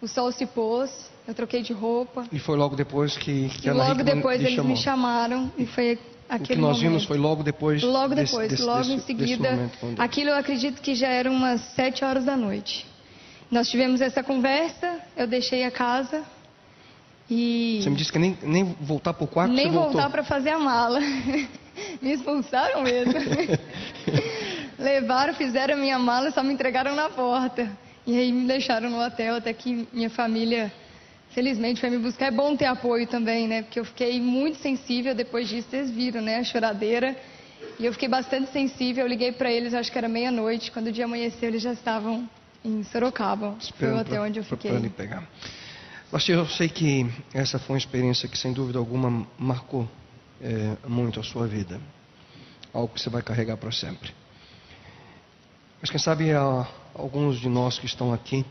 [0.00, 0.90] O sol se pôs.
[1.26, 2.24] Eu troquei de roupa.
[2.32, 4.70] E foi logo depois que, que e logo depois eles chamou.
[4.70, 5.52] me chamaram.
[5.58, 6.80] E foi aquele O que nós momento.
[6.80, 7.82] vimos foi logo depois.
[7.82, 8.50] Logo depois.
[8.50, 9.70] Desse, logo desse, em seguida.
[9.98, 12.86] Aquilo eu acredito que já eram umas sete horas da noite.
[13.50, 16.22] Nós tivemos essa conversa, eu deixei a casa
[17.30, 17.80] e.
[17.82, 20.58] Você me disse que nem, nem voltar para o quarto Nem voltar para fazer a
[20.58, 21.00] mala.
[22.00, 23.12] me expulsaram mesmo.
[24.78, 27.70] Levaram, fizeram a minha mala, só me entregaram na porta.
[28.08, 30.72] E aí me deixaram no hotel até que minha família,
[31.28, 32.28] felizmente, foi me buscar.
[32.28, 33.60] É bom ter apoio também, né?
[33.60, 35.68] Porque eu fiquei muito sensível depois disso.
[35.68, 36.36] Vocês viram, né?
[36.36, 37.14] A choradeira.
[37.78, 39.04] E eu fiquei bastante sensível.
[39.04, 40.70] Eu liguei para eles, acho que era meia-noite.
[40.70, 42.26] Quando o dia amanheceu, eles já estavam
[42.64, 43.58] em Sorocaba.
[43.78, 44.70] Foi o hotel onde eu fiquei.
[44.70, 45.28] Para lhe pegar.
[46.10, 49.86] Mas eu sei que essa foi uma experiência que, sem dúvida alguma, marcou
[50.40, 51.78] é, muito a sua vida.
[52.72, 54.14] Algo que você vai carregar para sempre.
[55.78, 56.66] Mas quem sabe há
[56.98, 58.44] alguns de nós que estão aqui,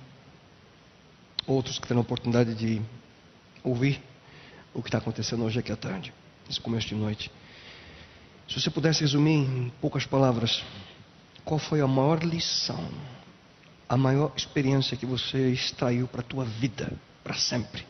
[1.46, 2.82] outros que terão a oportunidade de
[3.64, 4.02] ouvir
[4.74, 6.14] o que está acontecendo hoje aqui à tarde,
[6.48, 7.30] nesse começo de noite.
[8.48, 10.64] Se você pudesse resumir em poucas palavras,
[11.44, 12.88] qual foi a maior lição,
[13.90, 16.94] a maior experiência que você extraiu para a tua vida,
[17.24, 17.86] para sempre,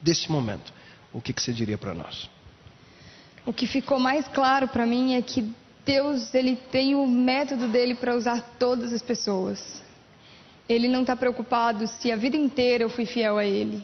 [0.00, 0.72] desse momento,
[1.12, 2.30] o que, que você diria para nós?
[3.44, 5.52] O que ficou mais claro para mim é que
[5.88, 9.82] Deus ele tem o método dele para usar todas as pessoas.
[10.68, 13.82] Ele não está preocupado se a vida inteira eu fui fiel a Ele.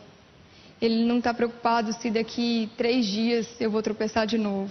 [0.82, 4.70] Ele não está preocupado se daqui três dias eu vou tropeçar de novo.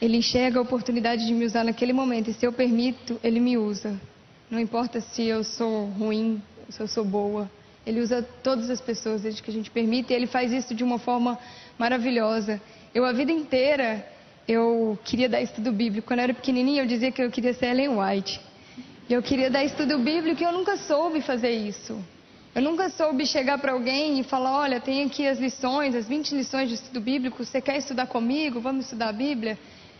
[0.00, 3.58] Ele enxerga a oportunidade de me usar naquele momento e se eu permito, Ele me
[3.58, 4.00] usa.
[4.48, 7.50] Não importa se eu sou ruim, se eu sou boa.
[7.84, 10.84] Ele usa todas as pessoas desde que a gente permite e Ele faz isso de
[10.84, 11.36] uma forma
[11.76, 12.62] maravilhosa.
[12.94, 14.13] Eu a vida inteira
[14.46, 16.06] eu queria dar estudo bíblico.
[16.06, 18.40] Quando eu era pequenininha, eu dizia que eu queria ser Ellen White.
[19.08, 22.02] E eu queria dar estudo bíblico e eu nunca soube fazer isso.
[22.54, 26.34] Eu nunca soube chegar para alguém e falar: olha, tem aqui as lições, as 20
[26.34, 28.60] lições de estudo bíblico, você quer estudar comigo?
[28.60, 29.58] Vamos estudar a Bíblia?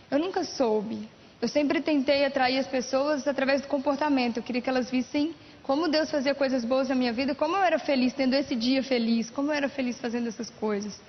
[0.09, 1.09] Eu nunca soube.
[1.41, 4.37] Eu sempre tentei atrair as pessoas através do comportamento.
[4.37, 7.63] Eu queria que elas vissem como Deus fazia coisas boas na minha vida, como eu
[7.63, 10.99] era feliz tendo esse dia feliz, como eu era feliz fazendo essas coisas.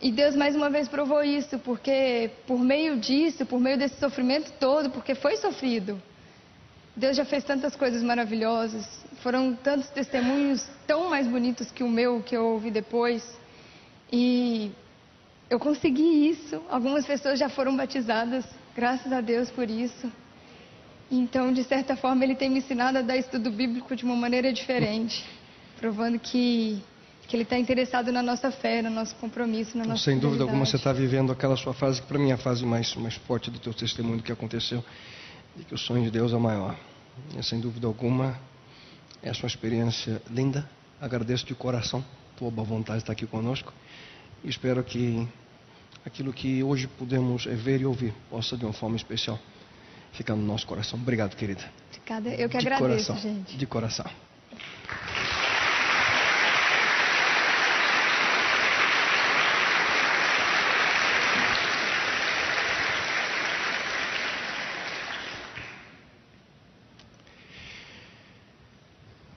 [0.00, 4.50] E Deus mais uma vez provou isso, porque por meio disso, por meio desse sofrimento
[4.58, 6.00] todo, porque foi sofrido,
[6.96, 8.86] Deus já fez tantas coisas maravilhosas.
[9.22, 13.38] Foram tantos testemunhos tão mais bonitos que o meu que eu ouvi depois.
[14.12, 14.72] E
[15.48, 16.62] eu consegui isso.
[16.68, 18.44] Algumas pessoas já foram batizadas,
[18.74, 20.10] graças a Deus por isso.
[21.10, 24.52] Então, de certa forma, ele tem me ensinado a dar estudo bíblico de uma maneira
[24.52, 25.24] diferente,
[25.78, 26.82] provando que
[27.30, 30.66] que Ele está interessado na nossa fé, no nosso compromisso, na nossa Sem dúvida alguma,
[30.66, 33.50] você está vivendo aquela sua fase que, para mim, é a fase mais, mais forte
[33.52, 34.84] do teu testemunho que aconteceu
[35.56, 36.76] e que o sonho de Deus é maior.
[37.38, 38.36] E, sem dúvida alguma,
[39.22, 40.68] é a sua experiência linda.
[41.00, 42.04] Agradeço de coração
[42.36, 43.72] tua boa vontade de estar aqui conosco
[44.42, 45.28] e espero que
[46.04, 49.38] aquilo que hoje podemos ver e ouvir possa, de uma forma especial,
[50.12, 50.98] ficar no nosso coração.
[50.98, 51.62] Obrigado, querida.
[51.90, 52.30] Obrigada.
[52.30, 53.56] Eu que de agradeço, coração, gente.
[53.56, 54.10] De coração.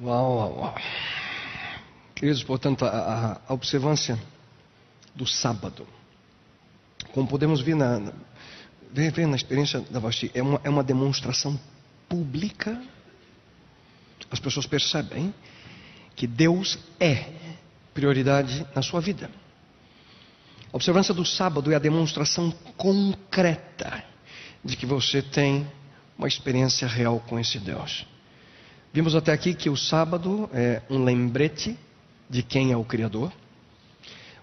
[0.03, 0.75] Uau, uau, uau.
[2.13, 4.19] Queridos, portanto, a, a observância
[5.15, 5.87] do sábado,
[7.13, 8.11] como podemos ver na,
[8.91, 11.57] ver, ver na experiência da Vasti, é uma, é uma demonstração
[12.09, 12.83] pública.
[14.29, 15.33] As pessoas percebem
[16.17, 17.29] que Deus é
[17.93, 19.31] prioridade na sua vida.
[20.73, 24.03] A observância do sábado é a demonstração concreta
[24.65, 25.65] de que você tem
[26.17, 28.05] uma experiência real com esse Deus.
[28.93, 31.75] Vimos até aqui que o sábado é um lembrete
[32.29, 33.33] de quem é o Criador.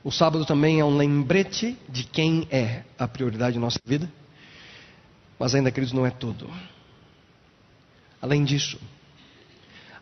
[0.03, 4.11] O sábado também é um lembrete de quem é a prioridade de nossa vida.
[5.39, 6.51] Mas ainda, queridos, não é tudo.
[8.21, 8.77] Além disso,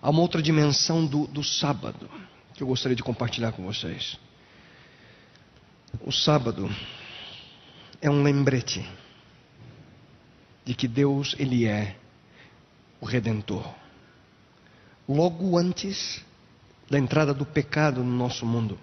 [0.01, 2.09] há uma outra dimensão do, do sábado
[2.55, 4.19] que eu gostaria de compartilhar com vocês.
[6.01, 6.75] O sábado
[8.01, 8.83] é um lembrete
[10.65, 11.97] de que Deus, Ele é
[12.99, 13.75] o Redentor
[15.09, 16.23] logo antes
[16.91, 18.79] da entrada do pecado no nosso mundo.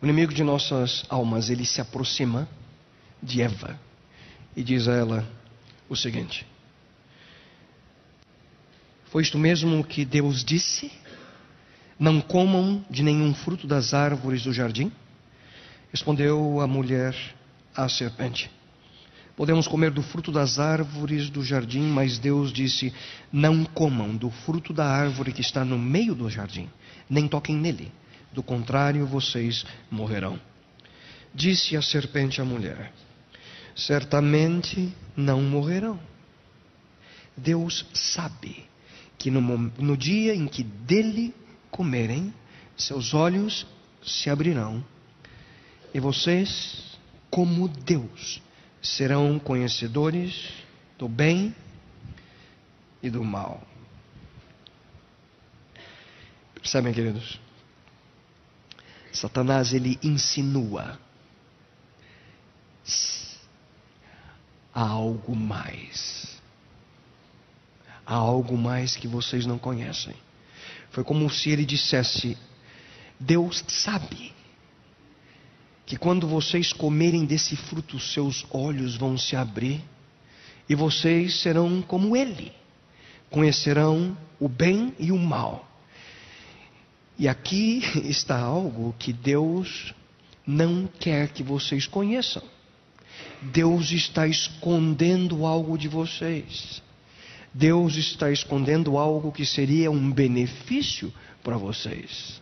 [0.00, 2.48] O inimigo de nossas almas, ele se aproxima
[3.22, 3.78] de Eva
[4.56, 5.26] e diz a ela
[5.88, 6.44] o seguinte:
[9.04, 10.90] Foi isto mesmo que Deus disse?
[11.98, 14.90] Não comam de nenhum fruto das árvores do jardim?
[15.92, 17.14] Respondeu a mulher
[17.76, 18.50] à serpente.
[19.36, 22.92] Podemos comer do fruto das árvores do jardim, mas Deus disse:
[23.32, 26.68] Não comam do fruto da árvore que está no meio do jardim,
[27.08, 27.90] nem toquem nele,
[28.32, 30.38] do contrário vocês morrerão.
[31.34, 32.92] Disse a serpente à mulher:
[33.74, 35.98] Certamente não morrerão.
[37.34, 38.66] Deus sabe
[39.16, 41.34] que no, no dia em que dele
[41.70, 42.34] comerem,
[42.76, 43.66] seus olhos
[44.02, 44.84] se abrirão
[45.94, 46.98] e vocês,
[47.30, 48.40] como Deus,
[48.82, 50.52] serão conhecedores
[50.98, 51.54] do bem
[53.00, 53.62] e do mal.
[56.54, 57.40] Percebem, queridos?
[59.12, 60.98] Satanás ele insinua
[64.74, 66.40] há algo mais.
[68.06, 70.14] há algo mais que vocês não conhecem.
[70.90, 72.36] Foi como se ele dissesse:
[73.18, 74.32] Deus sabe
[75.92, 79.84] que quando vocês comerem desse fruto, seus olhos vão se abrir
[80.66, 82.50] e vocês serão como Ele,
[83.28, 85.68] conhecerão o bem e o mal.
[87.18, 89.92] E aqui está algo que Deus
[90.46, 92.42] não quer que vocês conheçam.
[93.42, 96.82] Deus está escondendo algo de vocês.
[97.52, 101.12] Deus está escondendo algo que seria um benefício
[101.44, 102.40] para vocês.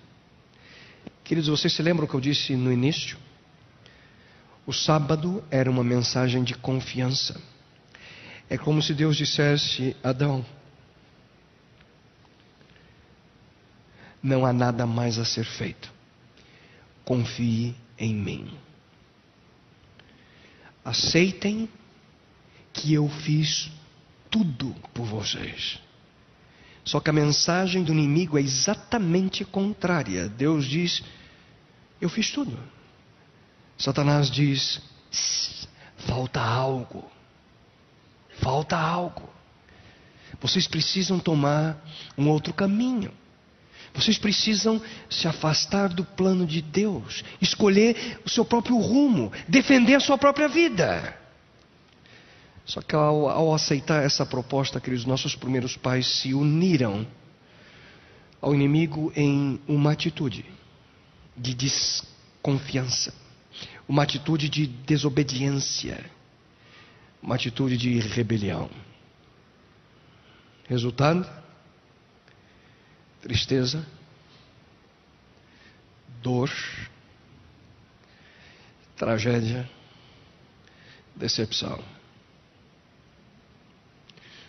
[1.24, 3.18] Queridos, vocês se lembram o que eu disse no início?
[4.70, 7.42] O sábado era uma mensagem de confiança.
[8.48, 10.46] É como se Deus dissesse: Adão,
[14.22, 15.92] não há nada mais a ser feito.
[17.04, 18.56] Confie em mim.
[20.84, 21.68] Aceitem
[22.72, 23.72] que eu fiz
[24.30, 25.80] tudo por vocês.
[26.84, 30.28] Só que a mensagem do inimigo é exatamente contrária.
[30.28, 31.02] Deus diz:
[32.00, 32.56] Eu fiz tudo.
[33.80, 34.78] Satanás diz:
[35.96, 37.10] Falta algo.
[38.38, 39.28] Falta algo.
[40.40, 41.82] Vocês precisam tomar
[42.16, 43.10] um outro caminho.
[43.94, 50.00] Vocês precisam se afastar do plano de Deus, escolher o seu próprio rumo, defender a
[50.00, 51.18] sua própria vida.
[52.64, 57.04] Só que ao, ao aceitar essa proposta, queridos, nossos primeiros pais se uniram
[58.40, 60.44] ao inimigo em uma atitude
[61.36, 63.12] de desconfiança,
[63.88, 66.04] uma atitude de desobediência,
[67.22, 68.70] uma atitude de rebelião.
[70.68, 71.28] Resultado?
[73.20, 73.86] Tristeza,
[76.22, 76.50] dor,
[78.96, 79.68] tragédia,
[81.16, 81.82] decepção.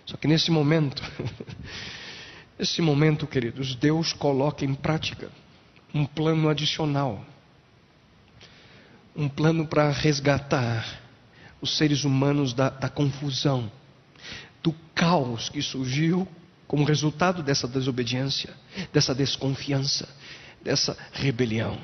[0.05, 1.01] Só que nesse momento,
[2.59, 5.31] nesse momento, queridos, Deus coloca em prática
[5.93, 7.25] um plano adicional.
[9.15, 11.01] Um plano para resgatar
[11.61, 13.71] os seres humanos da, da confusão,
[14.63, 16.27] do caos que surgiu
[16.67, 18.53] como resultado dessa desobediência,
[18.93, 20.07] dessa desconfiança,
[20.63, 21.77] dessa rebelião.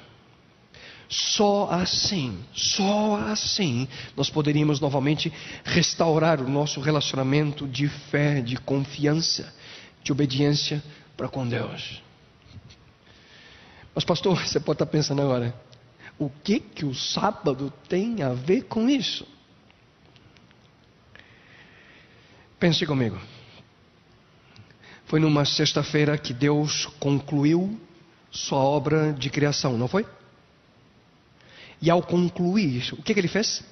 [1.10, 5.32] Só assim, só assim, nós poderíamos novamente
[5.64, 9.54] restaurar o nosso relacionamento de fé, de confiança,
[10.04, 10.84] de obediência
[11.16, 12.02] para com Deus.
[13.96, 15.54] Mas, pastor, você pode estar pensando agora,
[16.20, 19.28] o que que o sábado tem a ver com isso?
[22.60, 23.20] Pense comigo.
[25.06, 27.80] Foi numa sexta-feira que Deus concluiu
[28.32, 30.06] sua obra de criação, não foi?
[31.82, 33.64] E ao concluir, o que, que ele fez?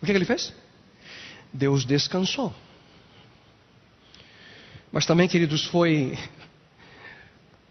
[0.00, 0.52] O que, que ele fez?
[1.52, 2.52] Deus descansou.
[4.90, 6.18] Mas também, queridos, foi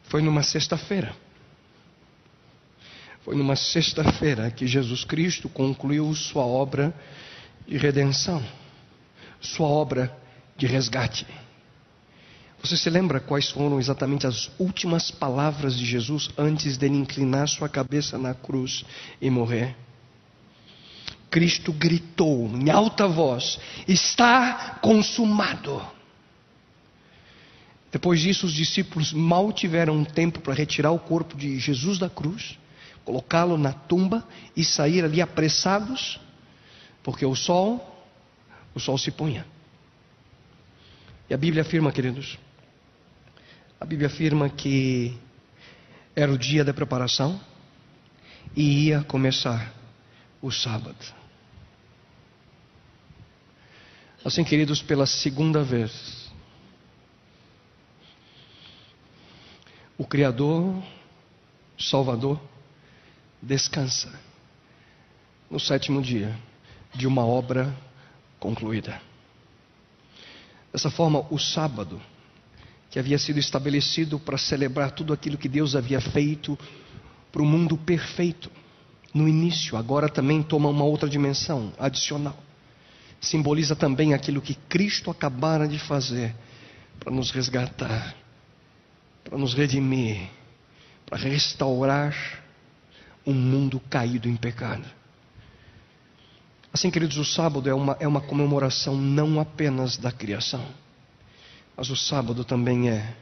[0.03, 1.15] foi numa sexta-feira.
[3.23, 6.93] Foi numa sexta-feira que Jesus Cristo concluiu sua obra
[7.67, 8.43] de redenção,
[9.39, 10.15] sua obra
[10.57, 11.27] de resgate.
[12.63, 17.67] Você se lembra quais foram exatamente as últimas palavras de Jesus antes dele inclinar sua
[17.67, 18.85] cabeça na cruz
[19.19, 19.75] e morrer?
[21.29, 25.81] Cristo gritou em alta voz: Está consumado.
[27.91, 32.57] Depois disso, os discípulos mal tiveram tempo para retirar o corpo de Jesus da cruz,
[33.03, 36.19] colocá-lo na tumba e sair ali apressados,
[37.03, 38.05] porque o sol,
[38.73, 39.45] o sol se punha.
[41.29, 42.37] E a Bíblia afirma, queridos,
[43.79, 45.17] a Bíblia afirma que
[46.15, 47.39] era o dia da preparação
[48.55, 49.73] e ia começar
[50.41, 51.21] o sábado.
[54.23, 56.29] Assim, queridos, pela segunda vez,
[59.97, 60.83] o Criador,
[61.79, 62.39] Salvador,
[63.41, 64.11] descansa
[65.49, 66.37] no sétimo dia
[66.93, 67.75] de uma obra
[68.39, 69.01] concluída.
[70.71, 72.01] Dessa forma, o sábado
[72.89, 76.59] que havia sido estabelecido para celebrar tudo aquilo que Deus havia feito
[77.31, 78.51] para o mundo perfeito.
[79.13, 82.37] No início, agora também toma uma outra dimensão adicional.
[83.19, 86.35] Simboliza também aquilo que Cristo acabara de fazer
[86.99, 88.15] para nos resgatar,
[89.23, 90.29] para nos redimir,
[91.05, 92.40] para restaurar
[93.25, 94.85] um mundo caído em pecado.
[96.73, 100.65] Assim, queridos, o sábado é uma, é uma comemoração não apenas da criação
[101.81, 103.15] mas o sábado também é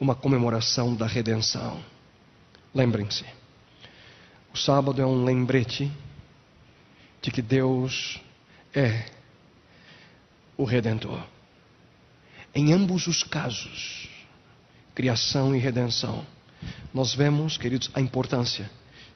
[0.00, 1.80] uma comemoração da redenção.
[2.74, 3.24] Lembrem-se,
[4.52, 5.88] o sábado é um lembrete
[7.22, 8.20] de que Deus
[8.74, 9.06] é
[10.56, 11.22] o Redentor.
[12.52, 14.08] Em ambos os casos,
[14.92, 16.26] criação e redenção,
[16.92, 18.68] nós vemos, queridos, a importância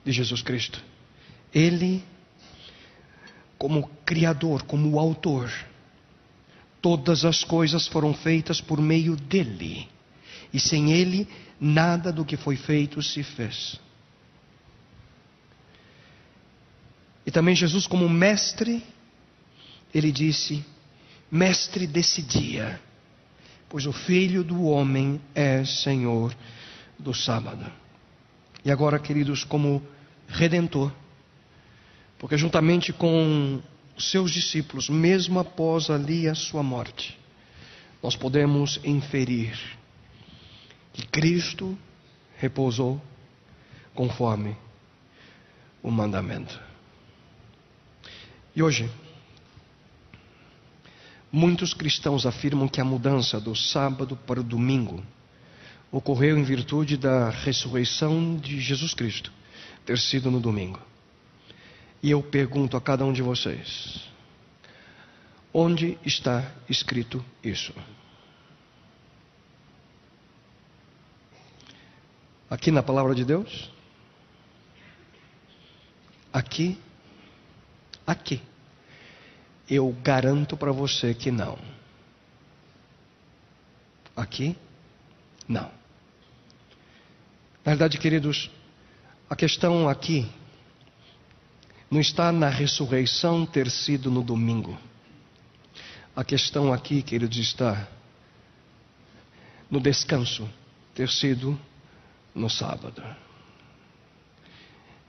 [0.05, 0.82] de Jesus Cristo.
[1.52, 2.05] Ele,
[3.57, 5.50] como Criador, como Autor,
[6.82, 9.88] todas as coisas foram feitas por meio dele,
[10.52, 11.26] e sem ele,
[11.59, 13.80] nada do que foi feito se fez.
[17.26, 18.84] E também Jesus, como mestre,
[19.94, 20.64] ele disse:
[21.30, 22.78] Mestre desse dia,
[23.68, 26.36] pois o Filho do Homem é Senhor
[26.98, 27.64] do sábado.
[28.64, 29.82] E agora, queridos, como
[30.29, 30.93] redentor,
[32.18, 33.61] porque juntamente com
[33.99, 37.18] seus discípulos, mesmo após ali a sua morte,
[38.03, 39.59] nós podemos inferir
[40.93, 41.77] que Cristo
[42.37, 43.01] repousou
[43.95, 44.57] conforme
[45.83, 46.61] o mandamento.
[48.55, 48.91] E hoje,
[51.31, 55.03] muitos cristãos afirmam que a mudança do sábado para o domingo
[55.91, 59.33] ocorreu em virtude da ressurreição de Jesus Cristo
[59.85, 60.80] ter sido no domingo.
[62.03, 64.09] E eu pergunto a cada um de vocês:
[65.53, 67.74] onde está escrito isso?
[72.51, 73.70] Aqui na palavra de Deus?
[76.32, 76.78] Aqui
[78.07, 78.41] aqui.
[79.68, 81.59] Eu garanto para você que não.
[84.14, 84.57] Aqui,
[85.49, 85.70] não.
[87.64, 88.51] Na verdade, queridos,
[89.35, 90.30] a questão aqui
[91.91, 94.78] não está na ressurreição ter sido no domingo.
[96.14, 97.89] A questão aqui, queridos, está
[99.68, 100.49] no descanso
[100.95, 101.59] ter sido
[102.32, 103.03] no sábado.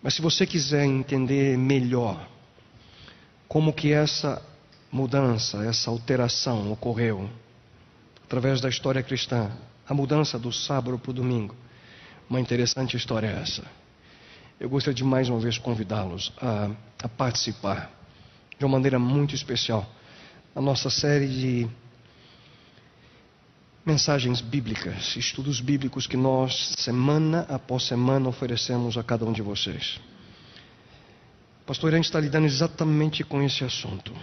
[0.02, 2.28] Mas se você quiser entender melhor
[3.48, 4.42] como que essa
[4.92, 7.30] mudança, essa alteração ocorreu
[8.24, 9.52] através da história cristã,
[9.88, 11.56] a mudança do sábado para o domingo.
[12.28, 13.85] Uma interessante história é essa.
[14.58, 16.72] Eu gostaria de mais uma vez convidá-los a,
[17.04, 17.92] a, participar
[18.58, 19.86] de uma maneira muito especial
[20.56, 21.68] na nossa série de
[23.86, 30.00] mensagens bíblicas, estudos bíblicos que nós, semana após semana, oferecemos a cada um de vocês.
[31.66, 34.14] Pastor Irã está lidando exatamente com esse assunto,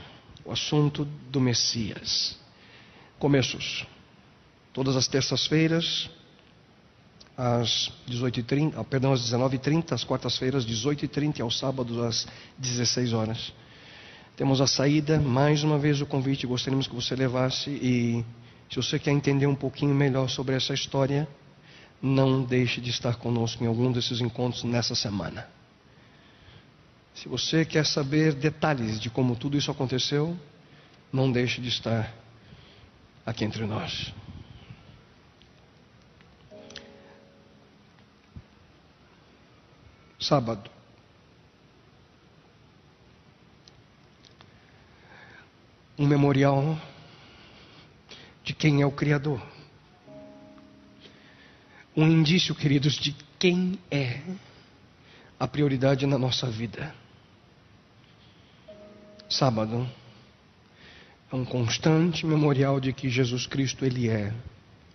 [0.46, 2.38] o assunto do Messias.
[3.18, 3.86] Começos.
[4.72, 6.08] Todas as terças-feiras,
[7.36, 12.26] às 18h30, ah, perdão, às 19h30, às quartas-feiras, 18h30 e aos sábados, às
[12.58, 13.52] 16 horas.
[14.36, 18.24] Temos a saída, mais uma vez o convite, gostaríamos que você levasse e
[18.70, 21.28] se você quer entender um pouquinho melhor sobre essa história,
[22.00, 25.46] não deixe de estar conosco em algum desses encontros nessa semana.
[27.14, 30.36] Se você quer saber detalhes de como tudo isso aconteceu,
[31.12, 32.12] não deixe de estar
[33.24, 34.12] aqui entre nós.
[40.22, 40.70] Sábado.
[45.98, 46.78] Um memorial
[48.44, 49.42] de quem é o Criador.
[51.96, 54.20] Um indício, queridos, de quem é
[55.40, 56.94] a prioridade na nossa vida.
[59.28, 59.90] Sábado
[61.32, 64.32] é um constante memorial de que Jesus Cristo ele é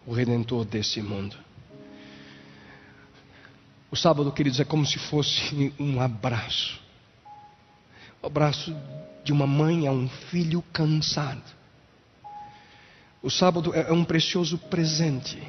[0.06, 1.47] o redentor desse mundo.
[3.90, 6.78] O sábado, queridos, é como se fosse um abraço.
[8.22, 8.76] O abraço
[9.24, 11.56] de uma mãe a um filho cansado.
[13.24, 15.42] O sábado é um precioso presente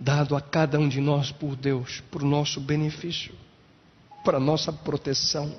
[0.00, 3.34] dado a cada um de nós por Deus, por nosso benefício,
[4.24, 5.54] para nossa proteção.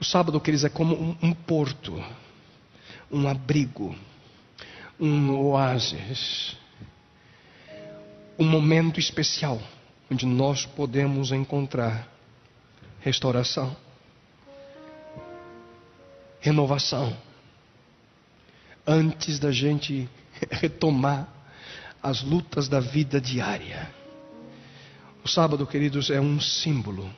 [0.00, 2.02] O sábado, queridos, é como um, um porto,
[3.10, 3.94] um abrigo,
[4.98, 6.56] um oásis,
[8.38, 9.60] um momento especial
[10.10, 12.08] onde nós podemos encontrar
[13.00, 13.76] restauração,
[16.40, 17.16] renovação,
[18.86, 20.08] antes da gente
[20.50, 21.28] retomar
[22.02, 23.90] as lutas da vida diária.
[25.24, 27.10] O sábado, queridos, é um símbolo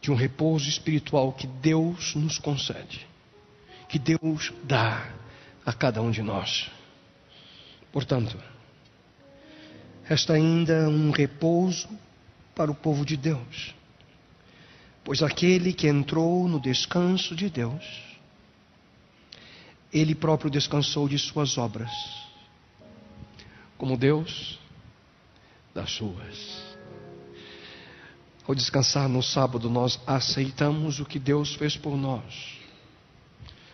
[0.00, 3.06] de um repouso espiritual que Deus nos concede,
[3.88, 5.10] que Deus dá
[5.64, 6.70] a cada um de nós.
[7.92, 8.36] Portanto,
[10.04, 11.88] resta ainda um repouso
[12.54, 13.74] para o povo de Deus,
[15.02, 17.84] pois aquele que entrou no descanso de Deus,
[19.92, 21.90] ele próprio descansou de suas obras,
[23.76, 24.58] como Deus
[25.74, 26.74] das suas.
[28.46, 32.58] Ao descansar no sábado, nós aceitamos o que Deus fez por nós.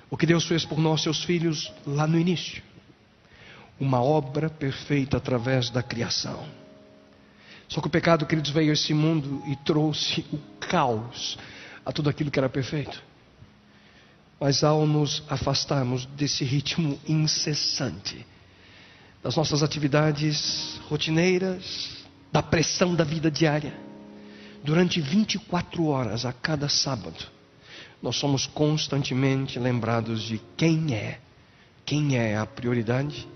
[0.08, 2.62] O que Deus fez por nós, seus filhos, lá no início.
[3.80, 6.46] Uma obra perfeita através da criação.
[7.68, 11.38] Só que o pecado, queridos, veio a esse mundo e trouxe o caos
[11.84, 13.02] a tudo aquilo que era perfeito.
[14.38, 18.26] Mas ao nos afastarmos desse ritmo incessante,
[19.22, 23.72] das nossas atividades rotineiras, da pressão da vida diária,
[24.62, 27.26] durante 24 horas a cada sábado,
[28.02, 31.20] nós somos constantemente lembrados de quem é,
[31.84, 33.28] quem é a prioridade.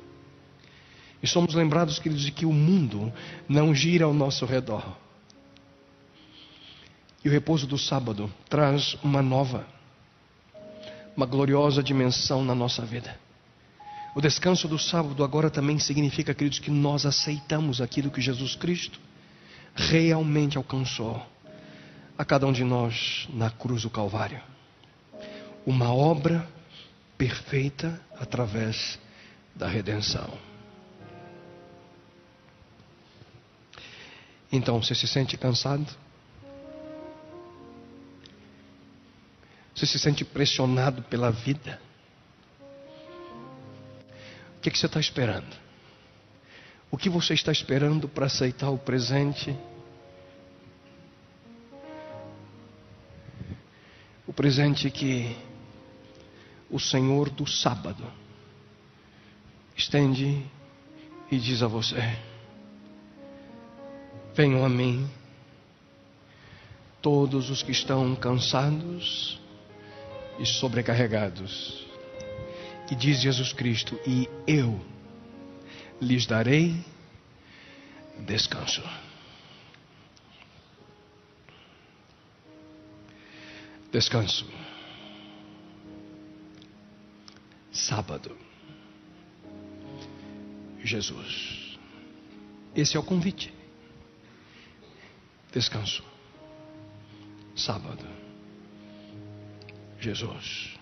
[1.24, 3.10] E somos lembrados, queridos, de que o mundo
[3.48, 4.84] não gira ao nosso redor.
[7.24, 9.66] E o repouso do sábado traz uma nova,
[11.16, 13.18] uma gloriosa dimensão na nossa vida.
[14.14, 19.00] O descanso do sábado agora também significa, queridos, que nós aceitamos aquilo que Jesus Cristo
[19.74, 21.24] realmente alcançou
[22.18, 24.42] a cada um de nós na cruz do Calvário.
[25.64, 26.46] Uma obra
[27.16, 28.98] perfeita através
[29.56, 30.53] da redenção.
[34.56, 35.84] Então, você se sente cansado?
[39.74, 41.80] Você se sente pressionado pela vida?
[44.56, 45.56] O que, que você está esperando?
[46.88, 49.58] O que você está esperando para aceitar o presente?
[54.24, 55.36] O presente que
[56.70, 58.06] o Senhor do sábado
[59.76, 60.46] estende
[61.28, 61.98] e diz a você:
[64.34, 65.08] Venham a mim,
[67.00, 69.40] todos os que estão cansados
[70.40, 71.86] e sobrecarregados.
[72.90, 74.84] E diz Jesus Cristo: E eu
[76.00, 76.74] lhes darei
[78.26, 78.82] descanso.
[83.92, 84.46] Descanso.
[87.72, 88.36] Sábado.
[90.82, 91.78] Jesus.
[92.74, 93.54] Esse é o convite.
[95.54, 96.02] Descanso.
[97.56, 98.04] Sábado.
[100.00, 100.76] Jesus.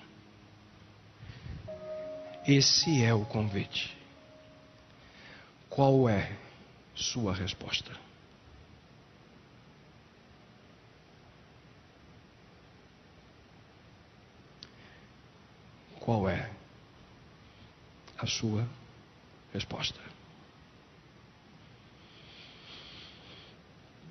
[2.49, 3.95] Esse é o convite.
[5.69, 6.35] Qual é
[6.95, 7.93] sua resposta?
[16.01, 16.51] Qual é
[18.17, 18.67] a sua
[19.53, 20.12] resposta?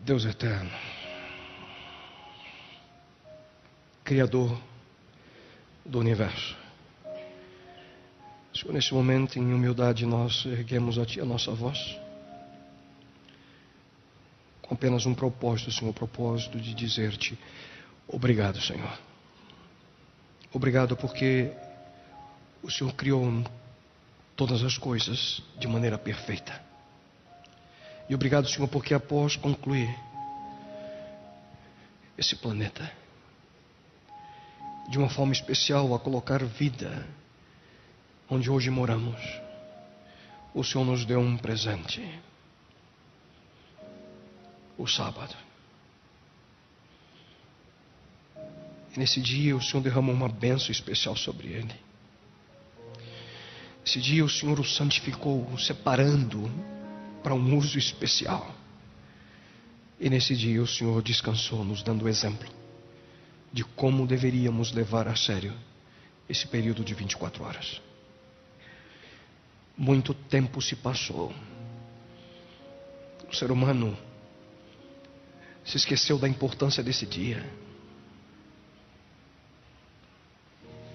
[0.04, 0.72] Deus eterno,
[4.04, 4.60] Criador
[5.86, 6.58] do universo,
[8.52, 11.97] Senhor, neste momento, em humildade, nós erguemos a Ti a nossa voz,
[14.64, 17.38] com apenas um propósito, Senhor, o propósito de dizer-te:
[18.08, 18.99] Obrigado, Senhor.
[20.52, 21.52] Obrigado porque
[22.64, 23.43] o Senhor criou
[24.36, 26.71] todas as coisas de maneira perfeita.
[28.12, 29.97] E obrigado, Senhor, porque após concluir
[32.18, 32.91] esse planeta,
[34.89, 37.07] de uma forma especial, a colocar vida
[38.30, 39.16] onde hoje moramos,
[40.53, 42.05] o Senhor nos deu um presente.
[44.78, 45.34] O sábado.
[48.93, 51.76] E nesse dia o Senhor derramou uma bênção especial sobre ele.
[53.86, 56.51] Esse dia o Senhor o santificou, separando
[57.22, 58.54] para um uso especial.
[60.00, 62.50] E nesse dia o Senhor descansou, nos dando exemplo
[63.54, 65.54] de como deveríamos levar a sério
[66.30, 67.82] esse período de 24 horas.
[69.78, 71.34] Muito tempo se passou.
[73.30, 73.98] O ser humano
[75.64, 77.46] se esqueceu da importância desse dia.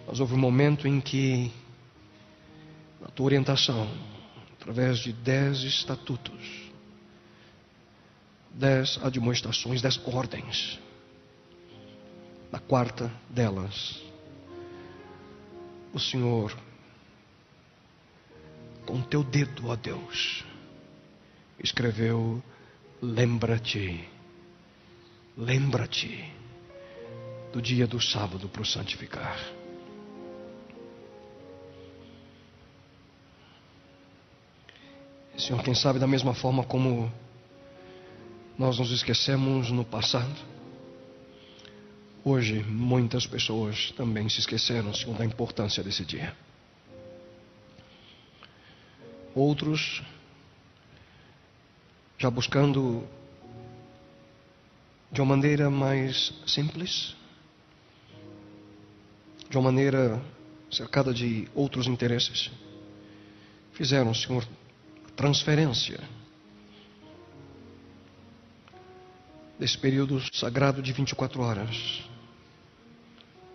[0.07, 1.53] Mas houve um momento em que,
[3.01, 3.89] na tua orientação,
[4.67, 6.73] através de dez estatutos,
[8.51, 10.81] dez admoestações, dez ordens,
[12.51, 14.03] na quarta delas,
[15.93, 16.53] o Senhor
[18.85, 20.45] com teu dedo, ó Deus,
[21.63, 22.43] escreveu:
[23.01, 24.05] Lembra-te,
[25.37, 26.29] lembra-te
[27.53, 29.39] do dia do sábado para o santificar.
[35.39, 37.13] Senhor, quem sabe da mesma forma como
[38.59, 40.35] nós nos esquecemos no passado,
[42.25, 46.35] hoje muitas pessoas também se esqueceram, Senhor, da importância desse dia.
[49.35, 50.03] Outros
[52.19, 53.07] já buscando
[55.13, 57.15] de uma maneira mais simples,
[59.51, 60.19] de uma maneira
[60.71, 62.51] cercada de outros interesses,
[63.75, 64.43] fizeram, Senhor,
[65.17, 65.99] transferência
[69.59, 72.05] desse período sagrado de 24 horas.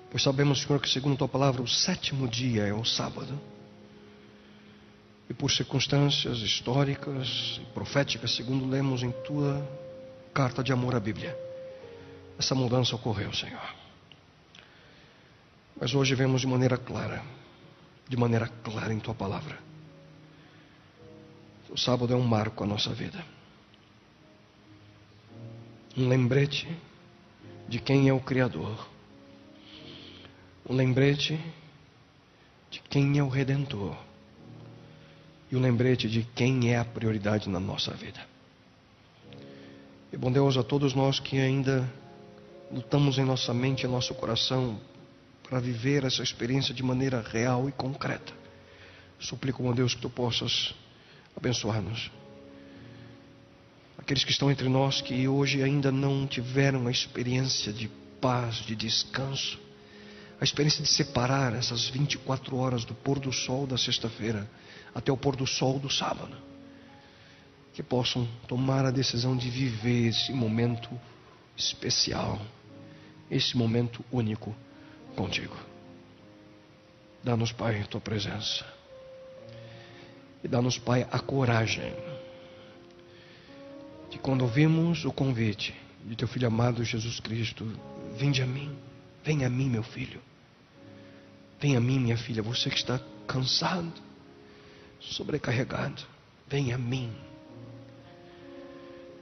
[0.10, 3.40] Pois sabemos, Senhor, que segundo a tua palavra, o sétimo dia é o sábado.
[5.30, 9.66] E por circunstâncias históricas e proféticas, segundo lemos em tua
[10.34, 11.38] carta de amor à Bíblia,
[12.38, 13.76] essa mudança ocorreu, Senhor.
[15.80, 17.24] Mas hoje vemos de maneira clara,
[18.10, 19.71] de maneira clara em tua palavra.
[21.72, 23.24] O sábado é um marco à nossa vida.
[25.98, 26.68] Um lembrete
[27.70, 28.90] de quem é o Criador.
[30.70, 31.40] Um lembrete
[32.70, 33.96] de quem é o Redentor.
[35.50, 38.20] E um lembrete de quem é a prioridade na nossa vida.
[40.12, 41.90] E bom Deus a todos nós que ainda
[42.70, 44.78] lutamos em nossa mente e nosso coração
[45.42, 48.34] para viver essa experiência de maneira real e concreta.
[49.20, 50.76] Suplico, meu Deus, que tu possas
[51.36, 52.12] abençoar-nos.
[53.98, 57.88] Aqueles que estão entre nós que hoje ainda não tiveram a experiência de
[58.20, 59.60] paz, de descanso,
[60.40, 64.50] a experiência de separar essas 24 horas do pôr do sol da sexta-feira
[64.94, 66.36] até o pôr do sol do sábado.
[67.74, 70.90] Que possam tomar a decisão de viver esse momento
[71.56, 72.42] especial,
[73.30, 74.54] esse momento único
[75.16, 75.56] contigo.
[77.24, 78.66] Dá-nos, Pai, a tua presença.
[80.44, 81.94] E dá-nos, Pai, a coragem
[84.10, 85.74] de quando ouvimos o convite
[86.06, 87.66] de teu filho amado Jesus Cristo,
[88.18, 88.76] vinde a mim,
[89.24, 90.22] venha a mim, meu filho.
[91.60, 93.94] Venha a mim, minha filha, você que está cansado,
[95.00, 96.02] sobrecarregado,
[96.48, 97.14] venha a mim.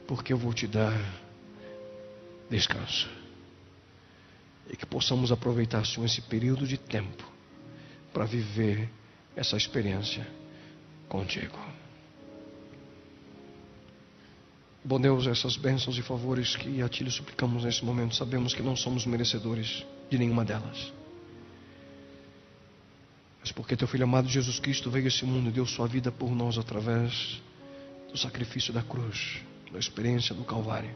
[0.07, 0.97] Porque eu vou te dar
[2.49, 3.09] descanso
[4.69, 7.29] e que possamos aproveitar, Senhor, esse período de tempo
[8.13, 8.89] para viver
[9.35, 10.25] essa experiência
[11.09, 11.57] contigo.
[14.83, 18.61] Bom Deus, essas bênçãos e favores que a Ti lhe suplicamos nesse momento, sabemos que
[18.61, 20.93] não somos merecedores de nenhuma delas.
[23.41, 26.11] Mas porque Teu Filho amado Jesus Cristo veio a esse mundo e deu Sua vida
[26.11, 27.41] por nós através
[28.09, 29.41] do sacrifício da cruz,
[29.71, 30.95] da experiência do Calvário.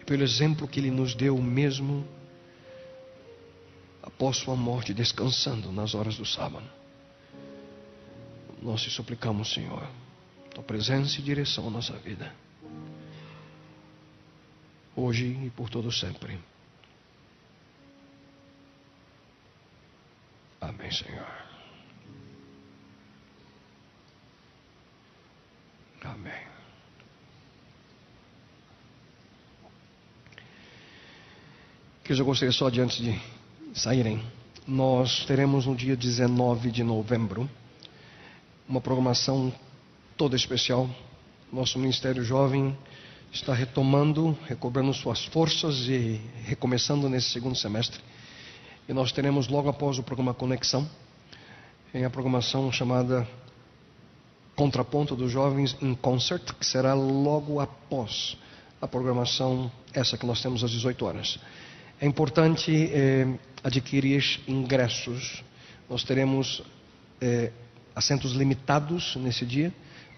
[0.00, 2.06] E pelo exemplo que Ele nos deu mesmo
[4.02, 6.77] após sua morte, descansando nas horas do sábado.
[8.60, 9.88] Nós te suplicamos, Senhor,
[10.50, 12.34] tua presença e direção à nossa vida,
[14.96, 16.38] hoje e por todo sempre.
[20.60, 21.26] Amém, Senhor.
[26.02, 26.48] Amém.
[32.02, 33.20] Que eu gostaria só de antes de
[33.74, 34.24] saírem,
[34.66, 37.48] nós teremos no dia 19 de novembro
[38.68, 39.50] uma programação
[40.16, 40.88] toda especial.
[41.50, 42.76] Nosso Ministério Jovem
[43.32, 47.98] está retomando, recobrando suas forças e recomeçando nesse segundo semestre.
[48.86, 50.88] E nós teremos logo após o programa Conexão,
[51.94, 53.26] em a programação chamada
[54.54, 58.36] Contraponto dos Jovens em Concert, que será logo após
[58.82, 61.38] a programação essa que nós temos às 18 horas.
[62.00, 63.26] É importante eh,
[63.64, 65.42] adquirir ingressos.
[65.88, 66.62] Nós teremos
[67.20, 67.50] eh,
[67.98, 69.72] assentos limitados nesse dia.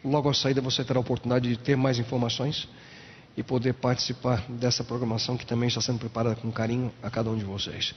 [0.04, 2.68] Logo à saída você terá a oportunidade de ter mais informações
[3.36, 7.36] e poder participar dessa programação que também está sendo preparada com carinho a cada um
[7.38, 7.94] de vocês.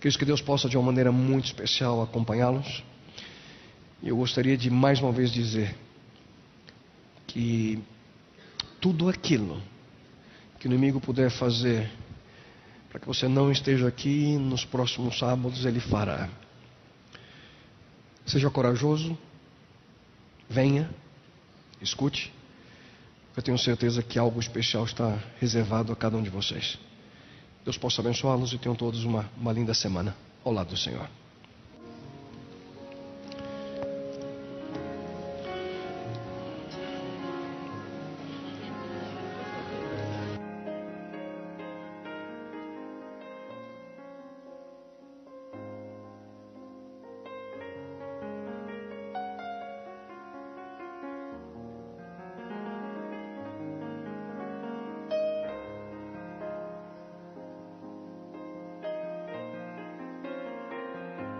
[0.00, 2.82] Queridos, que Deus possa de uma maneira muito especial acompanhá-los.
[4.02, 5.76] E eu gostaria de mais uma vez dizer
[7.26, 7.78] que
[8.80, 9.62] tudo aquilo
[10.58, 11.88] que o inimigo puder fazer
[12.88, 16.28] para que você não esteja aqui nos próximos sábados, Ele fará.
[18.26, 19.16] Seja corajoso,
[20.48, 20.90] venha,
[21.80, 22.32] escute.
[23.36, 26.78] Eu tenho certeza que algo especial está reservado a cada um de vocês.
[27.64, 31.08] Deus possa abençoá-los e tenham todos uma, uma linda semana ao lado do Senhor.